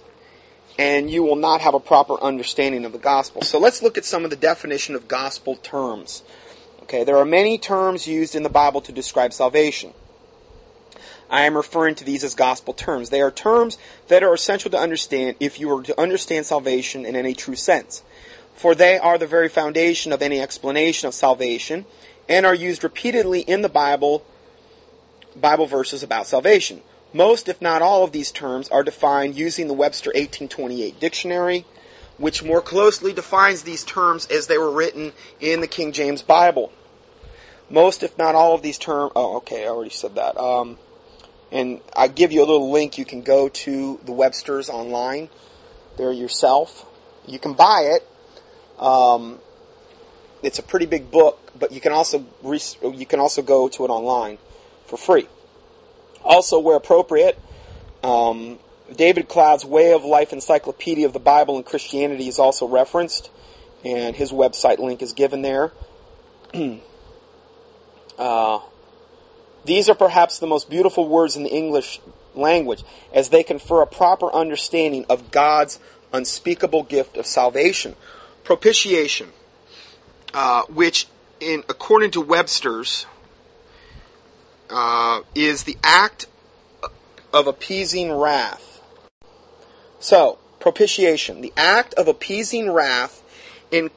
[0.79, 3.41] and you will not have a proper understanding of the gospel.
[3.41, 6.23] So let's look at some of the definition of gospel terms.
[6.83, 9.95] Okay, there are many terms used in the Bible to describe salvation.
[11.31, 13.11] I am referring to these as gospel terms.
[13.11, 17.17] They are terms that are essential to understand if you are to understand salvation in
[17.17, 18.03] any true sense.
[18.55, 21.87] For they are the very foundation of any explanation of salvation
[22.29, 24.25] and are used repeatedly in the Bible,
[25.37, 26.83] Bible verses about salvation.
[27.13, 31.65] Most, if not all, of these terms are defined using the Webster 1828 dictionary,
[32.19, 36.73] which more closely defines these terms as they were written in the King James Bible.
[37.71, 39.13] Most, if not all, of these terms.
[39.15, 40.37] Oh, okay, I already said that.
[40.39, 40.79] Um,
[41.51, 42.99] and I give you a little link.
[42.99, 45.29] You can go to the Webster's online
[45.97, 46.87] there yourself.
[47.27, 48.09] You can buy it.
[48.83, 49.39] Um,
[50.43, 53.89] it's a pretty big book, but you can also you can also go to it
[53.89, 54.39] online
[54.87, 55.27] for free.
[56.25, 57.39] Also, where appropriate,
[58.03, 58.59] um,
[58.95, 63.31] David Cloud's Way of Life Encyclopedia of the Bible and Christianity is also referenced,
[63.85, 65.73] and his website link is given there.
[68.19, 68.61] uh,
[69.69, 72.01] these are perhaps the most beautiful words in the English
[72.35, 75.79] language, as they confer a proper understanding of God's
[76.13, 77.95] unspeakable gift of salvation.
[78.45, 79.29] Propitiation,
[80.33, 81.07] uh, which,
[81.39, 83.07] in according to Webster's,
[84.71, 86.27] uh, is the act
[87.33, 88.81] of appeasing wrath.
[90.01, 93.23] So, propitiation, the act of appeasing wrath
[93.71, 93.91] in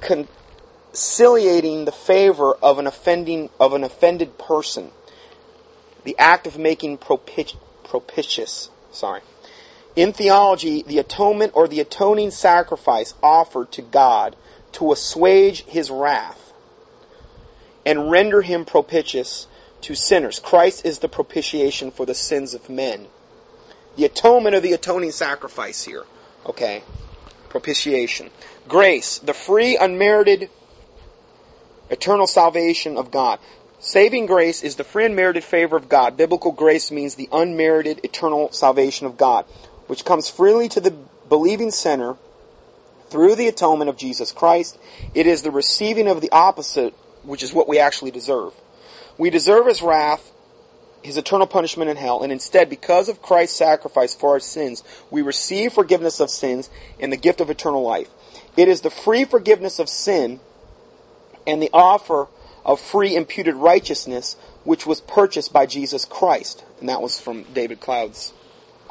[0.00, 4.90] conciliating the favor of an offending of an offended person.
[6.04, 8.70] The act of making propic- propitious.
[8.90, 9.20] Sorry.
[9.94, 14.36] In theology, the atonement or the atoning sacrifice offered to God
[14.72, 16.52] to assuage his wrath
[17.84, 19.46] and render him propitious
[19.82, 20.38] to sinners.
[20.38, 23.08] Christ is the propitiation for the sins of men.
[23.96, 26.04] The atonement of the atoning sacrifice here.
[26.46, 26.82] Okay.
[27.48, 28.30] Propitiation.
[28.66, 30.48] Grace, the free, unmerited,
[31.90, 33.38] eternal salvation of God.
[33.84, 36.16] Saving grace is the free unmerited favor of God.
[36.16, 39.44] Biblical grace means the unmerited eternal salvation of God,
[39.88, 40.92] which comes freely to the
[41.28, 42.16] believing sinner
[43.10, 44.78] through the atonement of Jesus Christ.
[45.14, 48.54] It is the receiving of the opposite, which is what we actually deserve.
[49.18, 50.30] We deserve his wrath,
[51.02, 55.22] his eternal punishment in hell, and instead, because of Christ's sacrifice for our sins, we
[55.22, 56.70] receive forgiveness of sins
[57.00, 58.08] and the gift of eternal life.
[58.56, 60.38] It is the free forgiveness of sin
[61.48, 62.28] and the offer
[62.64, 66.64] of free imputed righteousness which was purchased by Jesus Christ.
[66.80, 68.32] And that was from David Cloud's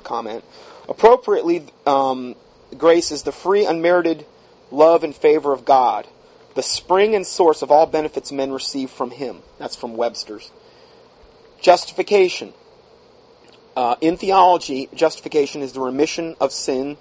[0.03, 0.43] comment.
[0.89, 2.35] Appropriately, um,
[2.77, 4.25] grace is the free, unmerited
[4.71, 6.07] love and favor of God
[6.53, 9.41] the spring and source of all benefits men receive from him.
[9.57, 10.51] That's from Webster's.
[11.61, 12.53] Justification.
[13.75, 16.97] Uh, in theology, justification is the remission of sin,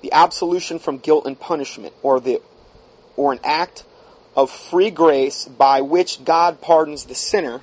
[0.00, 2.40] the absolution from guilt and punishment, or the
[3.16, 3.84] or an act
[4.36, 7.62] of free grace by which God pardons the sinner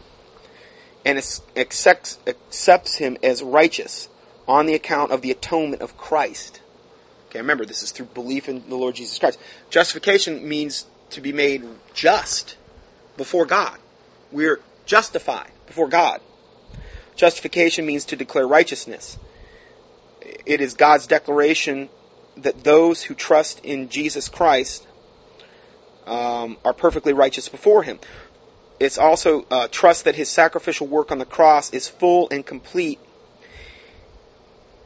[1.05, 1.17] and
[1.55, 4.09] accepts, accepts him as righteous
[4.47, 6.61] on the account of the atonement of Christ.
[7.29, 9.39] Okay, remember this is through belief in the Lord Jesus Christ.
[9.69, 11.63] Justification means to be made
[11.93, 12.57] just
[13.17, 13.77] before God.
[14.31, 16.21] We're justified before God.
[17.15, 19.19] Justification means to declare righteousness.
[20.45, 21.89] It is God's declaration
[22.35, 24.87] that those who trust in Jesus Christ
[26.07, 27.99] um, are perfectly righteous before Him.
[28.79, 32.99] It's also uh, trust that His sacrificial work on the cross is full and complete,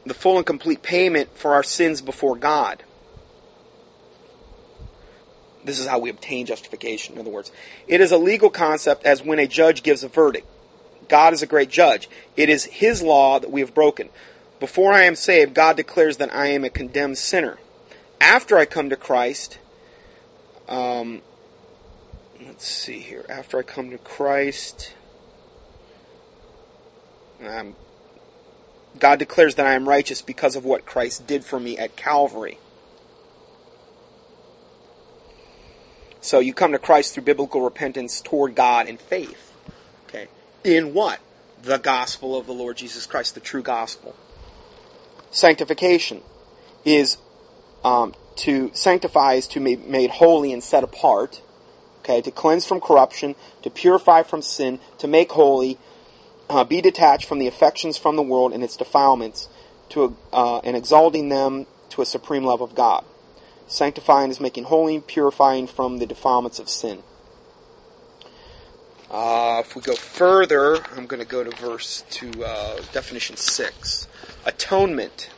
[0.06, 2.82] the full and complete payment for our sins before God.
[5.64, 7.50] This is how we obtain justification, in other words.
[7.86, 10.46] It is a legal concept as when a judge gives a verdict.
[11.08, 12.08] God is a great judge.
[12.36, 14.08] It is His law that we have broken.
[14.60, 17.58] Before I am saved, God declares that I am a condemned sinner.
[18.20, 19.58] After I come to Christ,
[20.68, 21.22] um,
[22.44, 23.24] let's see here.
[23.28, 24.94] After I come to Christ,
[27.44, 27.74] um,
[28.98, 32.58] God declares that I am righteous because of what Christ did for me at Calvary.
[36.20, 39.52] So you come to Christ through biblical repentance toward God and faith.
[40.08, 40.28] Okay.
[40.64, 41.20] In what?
[41.62, 44.14] The gospel of the Lord Jesus Christ, the true gospel.
[45.30, 46.22] Sanctification
[46.84, 47.18] is
[47.84, 51.42] um, to sanctify is to be made holy and set apart.
[52.00, 55.78] Okay, to cleanse from corruption, to purify from sin, to make holy,
[56.48, 59.48] uh, be detached from the affections from the world and its defilements,
[59.90, 63.04] to uh, and exalting them to a supreme love of God.
[63.66, 67.02] Sanctifying is making holy, purifying from the defilements of sin.
[69.10, 74.06] Uh, if we go further, I'm going to go to verse to uh, definition six.
[74.44, 75.30] Atonement,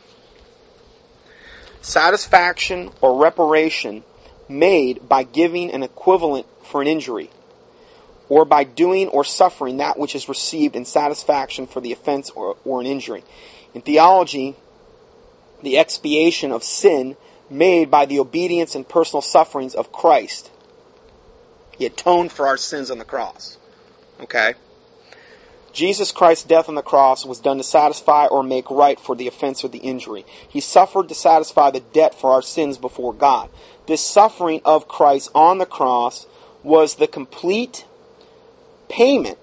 [1.81, 4.03] satisfaction or reparation
[4.47, 7.29] made by giving an equivalent for an injury,
[8.29, 12.55] or by doing or suffering that which is received in satisfaction for the offense or,
[12.63, 13.23] or an injury.
[13.73, 14.55] In theology,
[15.61, 17.17] the expiation of sin
[17.49, 20.49] made by the obedience and personal sufferings of Christ.
[21.77, 23.57] He atoned for our sins on the cross.
[24.21, 24.53] Okay?
[25.73, 29.27] Jesus Christ's death on the cross was done to satisfy or make right for the
[29.27, 30.25] offense or the injury.
[30.47, 33.49] He suffered to satisfy the debt for our sins before God.
[33.87, 36.27] This suffering of Christ on the cross
[36.63, 37.85] was the complete
[38.89, 39.37] payment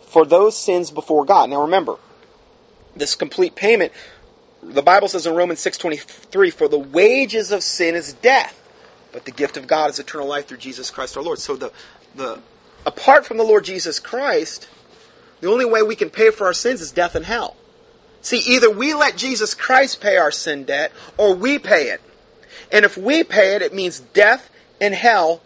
[0.00, 1.50] for those sins before God.
[1.50, 1.96] Now remember,
[2.96, 3.92] this complete payment,
[4.62, 8.58] the Bible says in Romans 6:23, for the wages of sin is death,
[9.12, 11.38] but the gift of God is eternal life through Jesus Christ our Lord.
[11.38, 11.72] So the
[12.14, 12.40] the
[12.84, 14.68] apart from the Lord Jesus Christ,
[15.42, 17.56] the only way we can pay for our sins is death and hell.
[18.20, 22.00] See, either we let Jesus Christ pay our sin debt, or we pay it.
[22.70, 24.48] And if we pay it, it means death
[24.80, 25.42] and hell,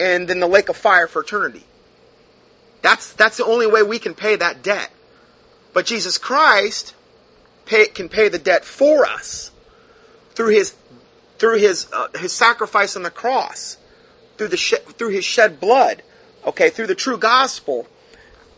[0.00, 1.64] and then the lake of fire for eternity.
[2.80, 4.90] That's, that's the only way we can pay that debt.
[5.74, 6.94] But Jesus Christ
[7.66, 9.50] pay, can pay the debt for us
[10.30, 10.74] through his,
[11.36, 13.76] through his, uh, his sacrifice on the cross,
[14.38, 14.56] through the,
[14.96, 16.02] through his shed blood,
[16.46, 17.86] okay, through the true gospel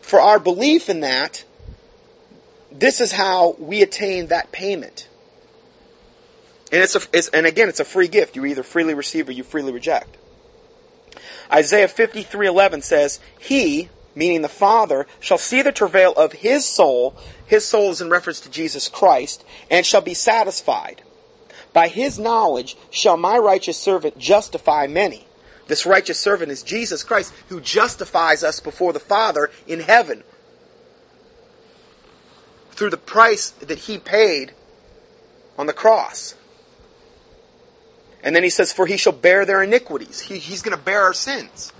[0.09, 1.45] for our belief in that,
[2.73, 5.07] this is how we attain that payment.
[6.73, 8.35] And it's, a, it's and again, it's a free gift.
[8.35, 10.17] You either freely receive or you freely reject.
[11.53, 17.15] Isaiah 53:11 says, "He, meaning the Father, shall see the travail of his soul.
[17.47, 21.03] His soul is in reference to Jesus Christ, and shall be satisfied.
[21.75, 25.28] By his knowledge shall my righteous servant justify many."
[25.69, 30.25] This righteous servant is Jesus Christ who justifies us before the Father in heaven
[32.73, 34.53] through the price that he paid
[35.59, 36.35] on the cross.
[38.23, 40.21] And then he says, For he shall bear their iniquities.
[40.21, 41.73] He, he's going to bear our sins.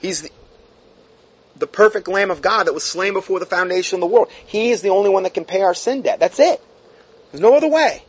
[0.00, 0.30] He's the,
[1.56, 4.30] the perfect Lamb of God that was slain before the foundation of the world.
[4.46, 6.20] He is the only one that can pay our sin debt.
[6.20, 6.60] That's it.
[7.30, 8.02] There's no other way.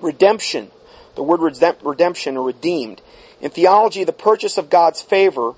[0.00, 0.70] Redemption.
[1.14, 3.00] The word redemption or redeemed.
[3.40, 5.54] In theology, the purchase of God's favor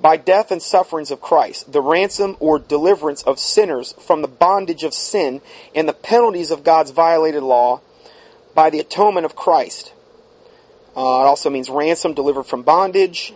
[0.00, 4.82] by death and sufferings of Christ, the ransom or deliverance of sinners from the bondage
[4.82, 5.40] of sin
[5.74, 7.80] and the penalties of God's violated law
[8.54, 9.92] by the atonement of Christ.
[10.96, 13.32] Uh, it also means ransom delivered from bondage,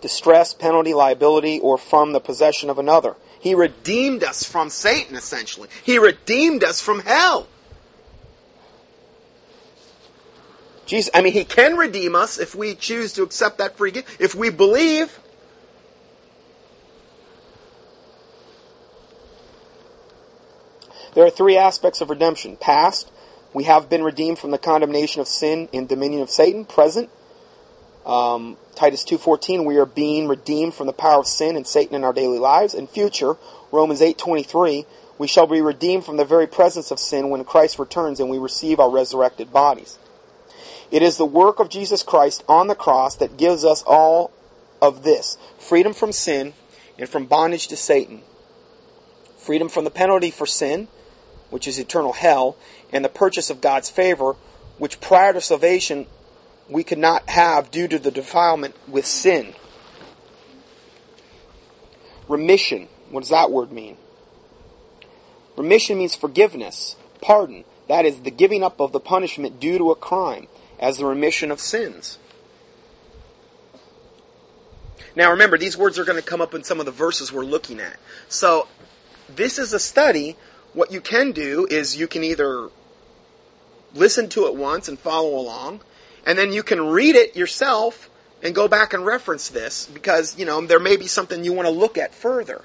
[0.00, 3.14] distress, penalty, liability, or from the possession of another.
[3.40, 5.68] He redeemed us from Satan, essentially.
[5.84, 7.46] He redeemed us from hell.
[10.88, 14.20] Jesus, I mean, He can redeem us if we choose to accept that free gift,
[14.20, 15.20] if we believe.
[21.14, 22.56] There are three aspects of redemption.
[22.56, 23.12] Past,
[23.52, 26.64] we have been redeemed from the condemnation of sin and dominion of Satan.
[26.64, 27.10] Present,
[28.06, 32.04] um, Titus 2.14, we are being redeemed from the power of sin and Satan in
[32.04, 32.72] our daily lives.
[32.72, 33.36] And future,
[33.70, 34.86] Romans 8.23,
[35.18, 38.38] we shall be redeemed from the very presence of sin when Christ returns and we
[38.38, 39.98] receive our resurrected bodies.
[40.90, 44.30] It is the work of Jesus Christ on the cross that gives us all
[44.80, 46.54] of this freedom from sin
[46.98, 48.22] and from bondage to Satan,
[49.36, 50.88] freedom from the penalty for sin,
[51.50, 52.56] which is eternal hell,
[52.92, 54.34] and the purchase of God's favor,
[54.78, 56.06] which prior to salvation
[56.68, 59.54] we could not have due to the defilement with sin.
[62.28, 62.88] Remission.
[63.10, 63.96] What does that word mean?
[65.56, 67.64] Remission means forgiveness, pardon.
[67.88, 70.46] That is the giving up of the punishment due to a crime
[70.78, 72.18] as the remission of sins.
[75.16, 77.44] Now remember, these words are going to come up in some of the verses we're
[77.44, 77.96] looking at.
[78.28, 78.68] So,
[79.28, 80.36] this is a study.
[80.74, 82.70] What you can do is you can either
[83.94, 85.80] listen to it once and follow along,
[86.24, 88.08] and then you can read it yourself
[88.42, 91.66] and go back and reference this because, you know, there may be something you want
[91.66, 92.64] to look at further.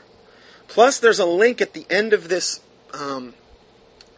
[0.67, 2.59] Plus, there's a link at the end of this
[2.93, 3.33] um,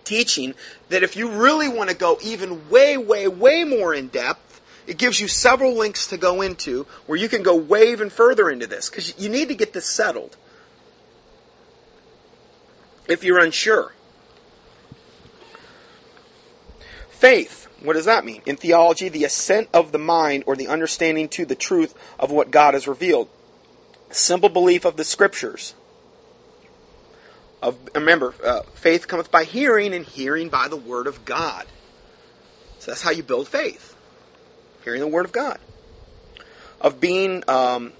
[0.05, 0.53] teaching
[0.89, 4.97] that if you really want to go even way, way, way more in depth, it
[4.97, 8.67] gives you several links to go into where you can go way even further into
[8.67, 10.37] this because you need to get this settled.
[13.07, 13.93] If you're unsure.
[17.09, 17.67] Faith.
[17.81, 18.41] What does that mean?
[18.45, 22.49] In theology, the assent of the mind or the understanding to the truth of what
[22.49, 23.29] God has revealed.
[24.09, 25.75] Simple belief of the scriptures
[27.93, 31.65] remember, uh, faith cometh by hearing, and hearing by the word of God.
[32.79, 33.95] So that's how you build faith,
[34.83, 35.59] hearing the word of God.
[36.81, 37.93] Of being, um,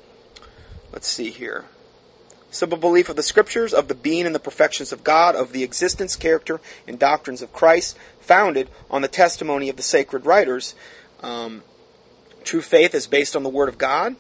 [0.92, 1.66] let's see here,
[2.52, 5.64] simple belief of the scriptures, of the being and the perfections of God, of the
[5.64, 10.76] existence, character, and doctrines of Christ, founded on the testimony of the sacred writers.
[11.22, 11.64] Um,
[12.44, 14.16] true faith is based on the Word of God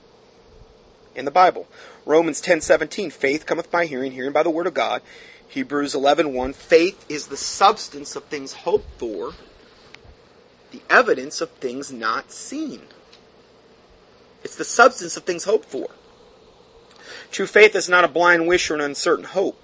[1.15, 1.67] in the Bible.
[2.05, 5.01] Romans 10:17, faith cometh by hearing, hearing by the Word of God.
[5.49, 9.33] Hebrews 11:1, faith is the substance of things hoped for,
[10.71, 12.87] the evidence of things not seen.
[14.43, 15.87] It's the substance of things hoped for.
[17.31, 19.59] True faith is not a blind wish or an uncertain hope.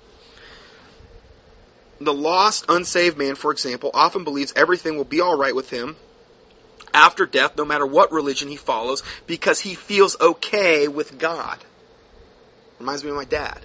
[2.00, 5.98] The lost, unsaved man, for example, often believes everything will be alright with him
[6.94, 11.60] after death, no matter what religion he follows, because he feels okay with God.
[12.80, 13.60] Reminds me of my dad.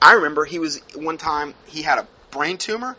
[0.00, 2.96] I remember he was, one time, he had a brain tumor,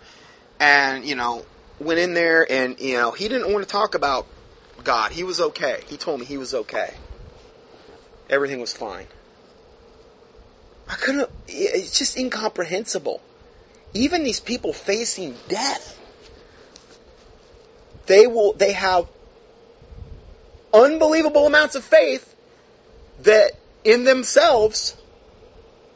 [0.60, 1.45] and, you know,
[1.80, 4.26] went in there and, you know, he didn't want to talk about
[4.84, 5.12] God.
[5.12, 5.84] He was okay.
[5.88, 6.95] He told me he was okay.
[8.30, 9.06] Everything was fine.
[10.89, 13.22] I couldn't, it's just incomprehensible.
[13.93, 16.00] Even these people facing death,
[18.06, 19.06] they will, they have
[20.74, 22.36] unbelievable amounts of faith
[23.22, 23.52] that
[23.84, 24.95] in themselves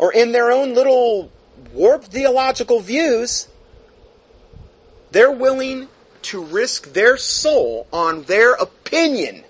[0.02, 1.32] or in their own little
[1.72, 3.47] warped theological views,
[5.12, 5.88] they're willing
[6.24, 9.43] to risk their soul on their opinion.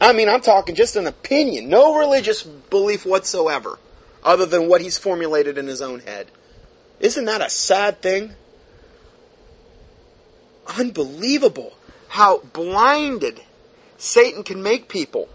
[0.00, 3.78] I mean, I'm talking just an opinion, no religious belief whatsoever,
[4.24, 6.26] other than what he's formulated in his own head.
[6.98, 8.34] Isn't that a sad thing?
[10.78, 11.74] Unbelievable
[12.08, 13.40] how blinded
[13.98, 15.28] Satan can make people.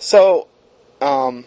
[0.00, 0.48] So,
[1.02, 1.44] um,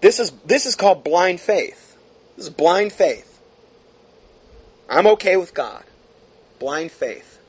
[0.00, 1.98] this is this is called blind faith.
[2.36, 3.40] This is blind faith.
[4.88, 5.82] I'm okay with God.
[6.60, 7.40] Blind faith.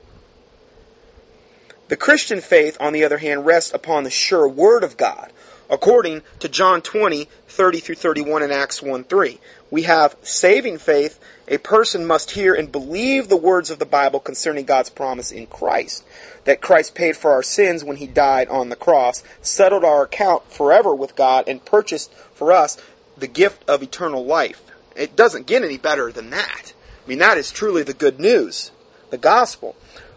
[1.88, 5.32] The Christian faith, on the other hand, rests upon the sure word of God,
[5.70, 9.40] according to John 20, 30 through 31 and Acts 1 3.
[9.70, 11.20] We have saving faith.
[11.48, 15.48] A person must hear and believe the words of the Bible concerning God's promise in
[15.48, 16.04] Christ.
[16.46, 20.52] That Christ paid for our sins when he died on the cross, settled our account
[20.52, 22.78] forever with God, and purchased for us
[23.18, 24.62] the gift of eternal life.
[24.96, 26.74] It doesn't get any better than that.
[27.06, 28.72] I mean, that is truly the good news,
[29.10, 29.76] the gospel.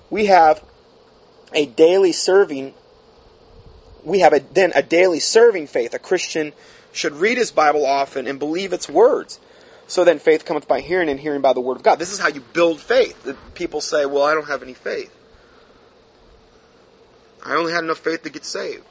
[0.09, 0.63] We have
[1.53, 2.75] a daily serving
[4.05, 5.95] we have a, then a daily serving faith.
[5.95, 6.53] A Christian
[6.93, 9.39] should read his Bible often and believe its words.
[9.87, 11.99] So then faith cometh by hearing and hearing by the word of God.
[11.99, 13.37] This is how you build faith.
[13.55, 15.15] People say, well, I don't have any faith.
[17.45, 18.85] I only had enough faith to get saved.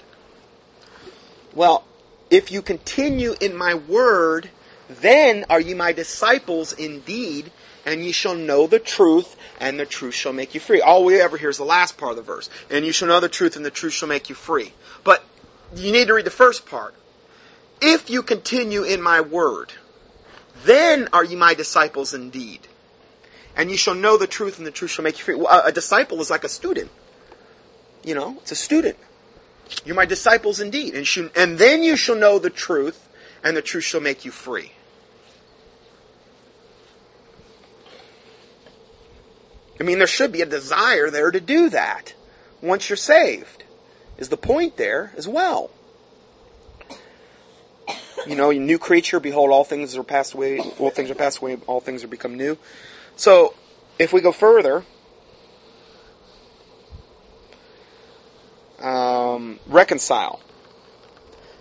[1.53, 1.85] Well,
[2.29, 4.49] if you continue in my word,
[4.89, 7.51] then are ye my disciples indeed,
[7.85, 10.81] and ye shall know the truth, and the truth shall make you free.
[10.81, 12.49] All we ever hear is the last part of the verse.
[12.69, 14.73] And you shall know the truth, and the truth shall make you free.
[15.03, 15.23] But
[15.75, 16.93] you need to read the first part.
[17.81, 19.73] If you continue in my word,
[20.65, 22.67] then are ye my disciples indeed.
[23.55, 25.35] And ye shall know the truth, and the truth shall make you free.
[25.35, 26.91] Well, a disciple is like a student.
[28.03, 28.97] You know, it's a student.
[29.85, 30.95] You're my disciples indeed.
[30.95, 33.07] And, sh- and then you shall know the truth,
[33.43, 34.71] and the truth shall make you free.
[39.79, 42.13] I mean, there should be a desire there to do that
[42.61, 43.63] once you're saved,
[44.17, 45.71] is the point there as well.
[48.27, 51.57] You know, new creature, behold, all things are passed away, all things are passed away,
[51.67, 52.57] all things are become new.
[53.15, 53.53] So,
[53.97, 54.83] if we go further,
[58.79, 60.41] um, reconcile,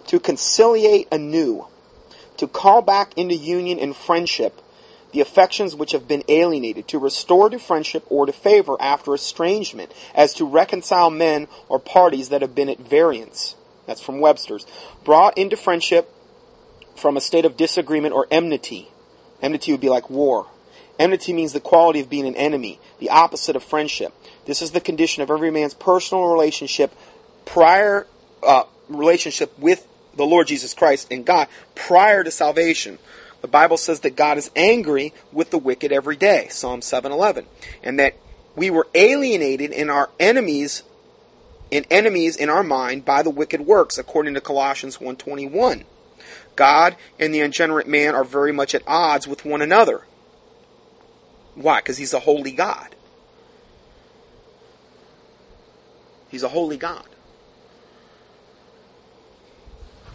[0.09, 1.67] to conciliate anew,
[2.39, 4.61] to call back into union and friendship
[5.13, 9.93] the affections which have been alienated, to restore to friendship or to favor after estrangement,
[10.15, 13.57] as to reconcile men or parties that have been at variance.
[13.87, 14.67] That's from Webster's.
[15.05, 16.13] Brought into friendship
[16.95, 18.91] from a state of disagreement or enmity.
[19.41, 20.47] Enmity would be like war.
[20.99, 24.13] Enmity means the quality of being an enemy, the opposite of friendship.
[24.47, 26.93] This is the condition of every man's personal relationship
[27.45, 28.07] prior,
[28.43, 29.87] uh, relationship with
[30.17, 32.99] the Lord Jesus Christ and God prior to salvation.
[33.41, 37.47] The Bible says that God is angry with the wicked every day, Psalm 7:11,
[37.83, 38.15] and that
[38.57, 40.83] we were alienated in our enemies
[41.71, 45.85] in enemies in our mind by the wicked works according to Colossians 1:21.
[46.57, 50.05] God and the ungenerate man are very much at odds with one another.
[51.55, 51.81] Why?
[51.81, 52.95] Because he's a holy God.
[56.31, 57.07] He's a holy God.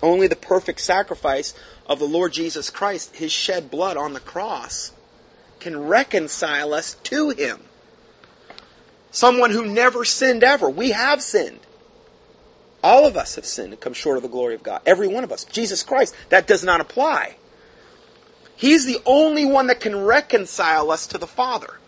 [0.04, 1.54] Only the perfect sacrifice
[1.88, 4.92] of the Lord Jesus Christ, his shed blood on the cross,
[5.62, 7.62] can reconcile us to him.
[9.12, 10.70] Someone who never sinned ever.
[10.70, 11.62] We have sinned.
[12.84, 14.82] All of us have sinned and come short of the glory of God.
[14.86, 15.46] Every one of us.
[15.46, 17.38] Jesus Christ, that does not apply.
[18.58, 21.80] He's the only one that can reconcile us to the Father.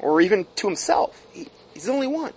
[0.00, 1.24] Or even to himself.
[1.32, 2.32] He, he's the only one.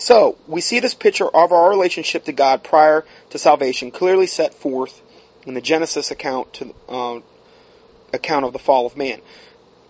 [0.00, 4.54] So, we see this picture of our relationship to God prior to salvation clearly set
[4.54, 5.02] forth
[5.44, 7.20] in the Genesis account to, uh,
[8.14, 9.20] account of the fall of man,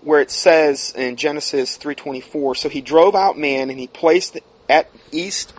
[0.03, 4.37] where it says in Genesis 3:24, so he drove out man and he placed
[4.69, 5.53] at east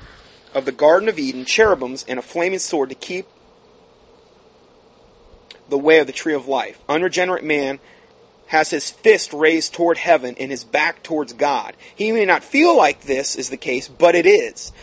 [0.53, 3.27] of the Garden of Eden cherubims and a flaming sword to keep
[5.69, 6.77] the way of the tree of life.
[6.89, 7.79] Unregenerate man
[8.51, 11.73] has his fist raised toward heaven and his back towards God.
[11.95, 14.73] He may not feel like this is the case, but it is.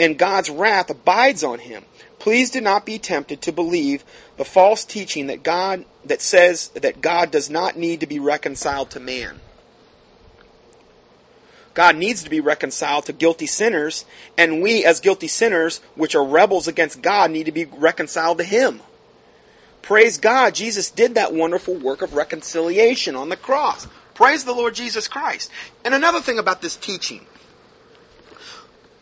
[0.00, 1.84] And God's wrath abides on him.
[2.18, 4.02] Please do not be tempted to believe
[4.38, 8.88] the false teaching that God that says that God does not need to be reconciled
[8.92, 9.40] to man.
[11.74, 14.06] God needs to be reconciled to guilty sinners,
[14.38, 18.44] and we as guilty sinners, which are rebels against God, need to be reconciled to
[18.44, 18.80] him.
[19.88, 23.86] Praise God, Jesus did that wonderful work of reconciliation on the cross.
[24.12, 25.50] Praise the Lord Jesus Christ.
[25.82, 27.24] And another thing about this teaching.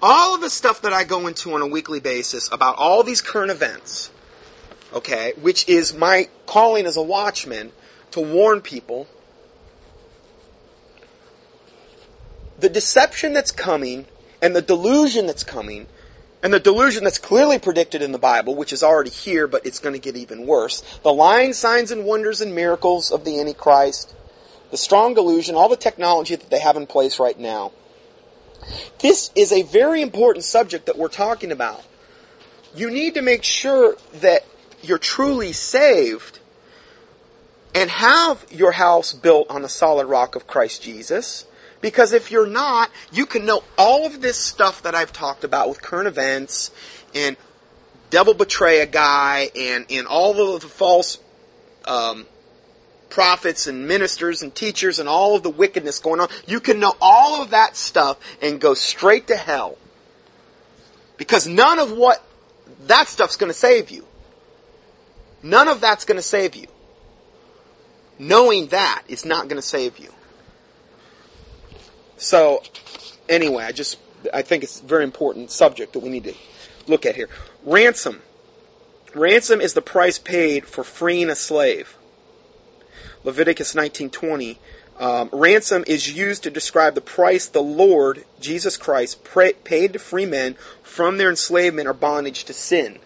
[0.01, 3.21] All of the stuff that I go into on a weekly basis about all these
[3.21, 4.13] current events,
[4.93, 7.73] okay, which is my calling as a watchman
[8.13, 9.09] to warn people,
[12.61, 14.07] the deception that's coming
[14.41, 15.89] and the delusion that's coming
[16.47, 19.81] and the delusion that's clearly predicted in the Bible, which is already here, but it's
[19.81, 20.81] going to get even worse.
[21.03, 24.15] The lying signs and wonders and miracles of the Antichrist.
[24.71, 27.73] The strong delusion, all the technology that they have in place right now.
[29.01, 31.83] This is a very important subject that we're talking about.
[32.77, 34.47] You need to make sure that
[34.83, 36.39] you're truly saved
[37.75, 41.45] and have your house built on the solid rock of Christ Jesus
[41.81, 45.69] because if you're not, you can know all of this stuff that I've talked about
[45.69, 46.71] with current events
[47.15, 47.37] and
[48.11, 51.19] devil betray a guy and, and all of the false
[51.87, 52.27] um,
[53.09, 56.29] prophets and ministers and teachers and all of the wickedness going on.
[56.47, 59.79] You can know all of that stuff and go straight to hell.
[61.17, 62.23] Because none of what
[62.87, 64.07] that stuff's going to save you.
[65.43, 66.67] None of that's going to save you.
[68.19, 70.13] Knowing that is not going to save you.
[72.17, 72.63] So,
[73.29, 73.99] anyway, I just,
[74.33, 76.35] I think it's a very important subject that we need to
[76.87, 77.29] look at here.
[77.65, 78.23] Ransom.
[79.15, 81.97] Ransom is the price paid for freeing a slave.
[83.25, 84.59] Leviticus 19:20.
[84.99, 89.23] Um, ransom is used to describe the price the Lord Jesus Christ
[89.65, 92.99] paid to free men from their enslavement or bondage to sin.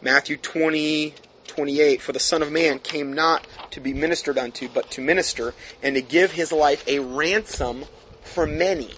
[0.00, 1.14] Matthew 20,
[1.60, 5.52] 28, For the Son of Man came not to be ministered unto, but to minister,
[5.82, 7.84] and to give his life a ransom
[8.22, 8.94] for many.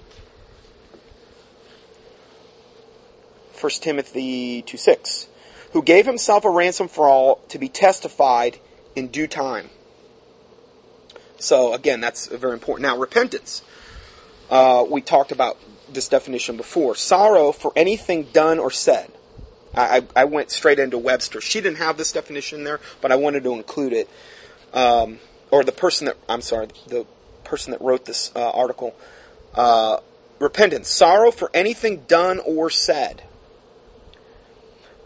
[3.61, 5.27] 1 Timothy 2 6,
[5.73, 8.61] who gave himself a ransom for all to be testified
[8.95, 9.69] in due time.
[11.41, 12.83] So again, that's very important.
[12.87, 13.63] Now, repentance.
[14.49, 15.59] Uh, we talked about
[15.93, 16.95] this definition before.
[16.95, 19.11] Sorrow for anything done or said.
[19.75, 21.41] I, I, went straight into Webster.
[21.41, 24.11] She didn't have this definition there, but I wanted to include it.
[24.75, 25.19] Um,
[25.51, 27.07] or the person that, I'm sorry, the
[27.45, 28.95] person that wrote this uh, article.
[29.55, 29.99] Uh,
[30.39, 33.23] repentance, sorrow for anything done or said.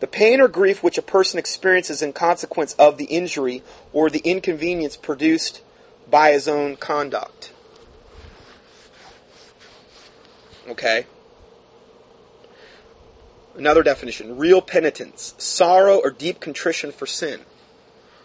[0.01, 3.63] The pain or grief which a person experiences in consequence of the injury
[3.93, 5.63] or the inconvenience produced
[6.11, 7.53] by his own conduct.
[10.69, 11.07] Okay?
[13.57, 17.41] Another definition, real penitence, sorrow or deep contrition for sin.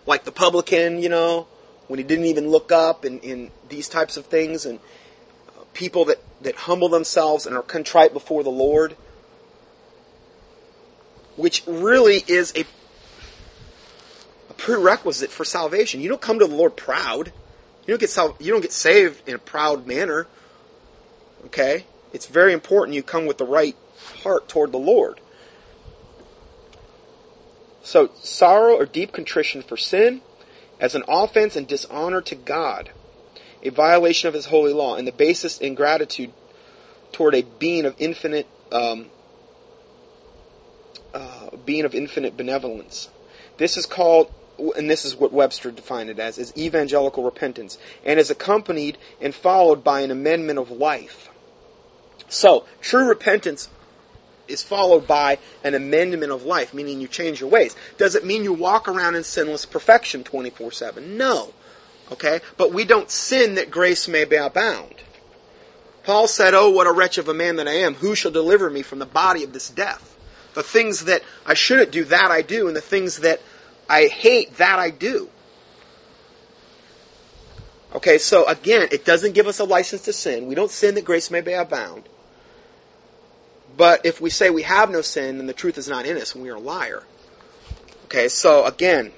[0.05, 1.47] Like the publican, you know,
[1.87, 4.79] when he didn't even look up and in these types of things and
[5.49, 8.95] uh, people that, that humble themselves and are contrite before the Lord,
[11.35, 12.61] which really is a,
[14.49, 16.01] a prerequisite for salvation.
[16.01, 17.27] You don't come to the Lord proud.
[17.85, 20.27] You don't get sal- you don't get saved in a proud manner.
[21.45, 21.85] Okay?
[22.13, 23.75] It's very important you come with the right
[24.23, 25.19] heart toward the Lord.
[27.83, 30.21] So, sorrow or deep contrition for sin
[30.79, 32.91] as an offense and dishonor to God,
[33.63, 36.31] a violation of His holy law, and the basis in gratitude
[37.11, 39.07] toward a being of infinite um,
[41.13, 43.09] uh, being of infinite benevolence.
[43.57, 44.31] This is called,
[44.77, 49.35] and this is what Webster defined it as, is evangelical repentance, and is accompanied and
[49.35, 51.29] followed by an amendment of life.
[52.29, 53.69] So, true repentance
[54.51, 57.75] is followed by an amendment of life, meaning you change your ways.
[57.97, 61.17] Does it mean you walk around in sinless perfection 24 7?
[61.17, 61.53] No.
[62.11, 62.41] Okay?
[62.57, 64.95] But we don't sin that grace may be abound.
[66.03, 67.95] Paul said, Oh, what a wretch of a man that I am.
[67.95, 70.07] Who shall deliver me from the body of this death?
[70.53, 73.39] The things that I shouldn't do, that I do, and the things that
[73.89, 75.29] I hate, that I do.
[77.93, 80.47] Okay, so again, it doesn't give us a license to sin.
[80.47, 82.03] We don't sin that grace may be abound.
[83.77, 86.33] But if we say we have no sin, then the truth is not in us,
[86.35, 87.03] and we are a liar.
[88.05, 89.11] Okay, so again,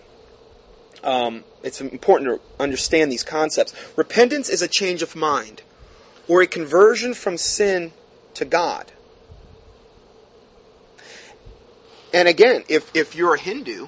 [1.03, 3.73] um, it's important to understand these concepts.
[3.95, 5.61] Repentance is a change of mind,
[6.27, 7.91] or a conversion from sin
[8.35, 8.91] to God.
[12.13, 13.87] And again, if, if you're a Hindu,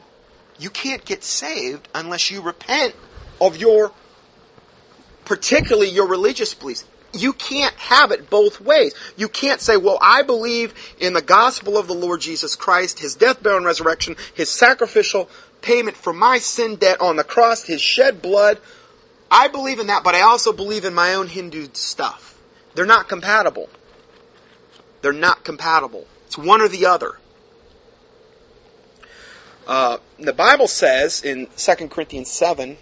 [0.57, 2.95] you can't get saved unless you repent
[3.39, 3.91] of your,
[5.25, 6.85] particularly your religious beliefs.
[7.15, 8.93] You can't have it both ways.
[9.15, 13.15] You can't say, well, I believe in the gospel of the Lord Jesus Christ, His
[13.15, 15.29] death, burial, and resurrection, His sacrificial
[15.61, 18.59] payment for my sin debt on the cross, His shed blood.
[19.31, 22.39] I believe in that, but I also believe in my own Hindu stuff.
[22.75, 23.69] They're not compatible.
[25.01, 26.07] They're not compatible.
[26.27, 27.19] It's one or the other.
[29.67, 32.77] Uh, the Bible says in 2 Corinthians 7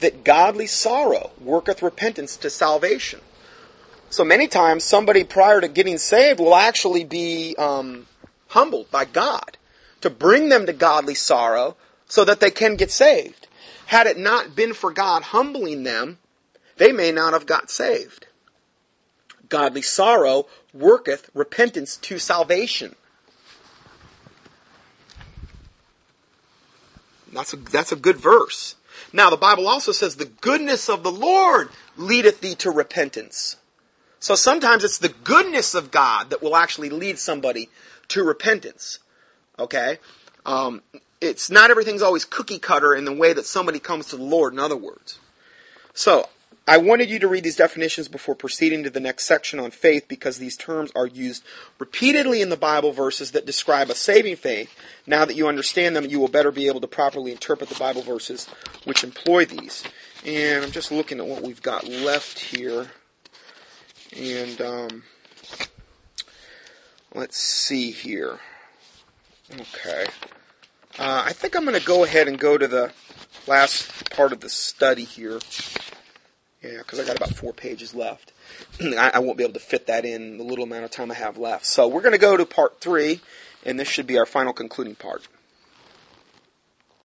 [0.00, 3.20] that godly sorrow worketh repentance to salvation.
[4.10, 8.06] So many times somebody prior to getting saved will actually be um,
[8.48, 9.58] humbled by God
[10.00, 13.46] to bring them to godly sorrow so that they can get saved.
[13.86, 16.18] Had it not been for God humbling them,
[16.76, 18.26] they may not have got saved.
[19.48, 22.94] Godly sorrow worketh repentance to salvation.
[27.32, 28.74] That's a, that's a good verse.
[29.12, 33.56] Now, the Bible also says, the goodness of the Lord leadeth thee to repentance.
[34.20, 37.68] So sometimes it's the goodness of God that will actually lead somebody
[38.08, 38.98] to repentance.
[39.58, 39.98] Okay?
[40.44, 40.82] Um,
[41.20, 44.52] it's not everything's always cookie cutter in the way that somebody comes to the Lord,
[44.52, 45.18] in other words.
[45.94, 46.28] So,
[46.68, 50.04] I wanted you to read these definitions before proceeding to the next section on faith
[50.06, 51.42] because these terms are used
[51.78, 54.70] repeatedly in the Bible verses that describe a saving faith.
[55.06, 58.02] Now that you understand them, you will better be able to properly interpret the Bible
[58.02, 58.46] verses
[58.84, 59.82] which employ these.
[60.26, 62.88] And I'm just looking at what we've got left here.
[64.16, 65.02] And um,
[67.14, 68.38] let's see here.
[69.52, 70.06] Okay.
[70.98, 72.92] Uh, I think I'm going to go ahead and go to the
[73.46, 75.38] last part of the study here.
[76.62, 78.32] Yeah, because I got about four pages left.
[78.80, 81.14] I, I, won't be able to fit that in the little amount of time I
[81.14, 81.66] have left.
[81.66, 83.20] So we're going to go to part three,
[83.64, 85.28] and this should be our final concluding part.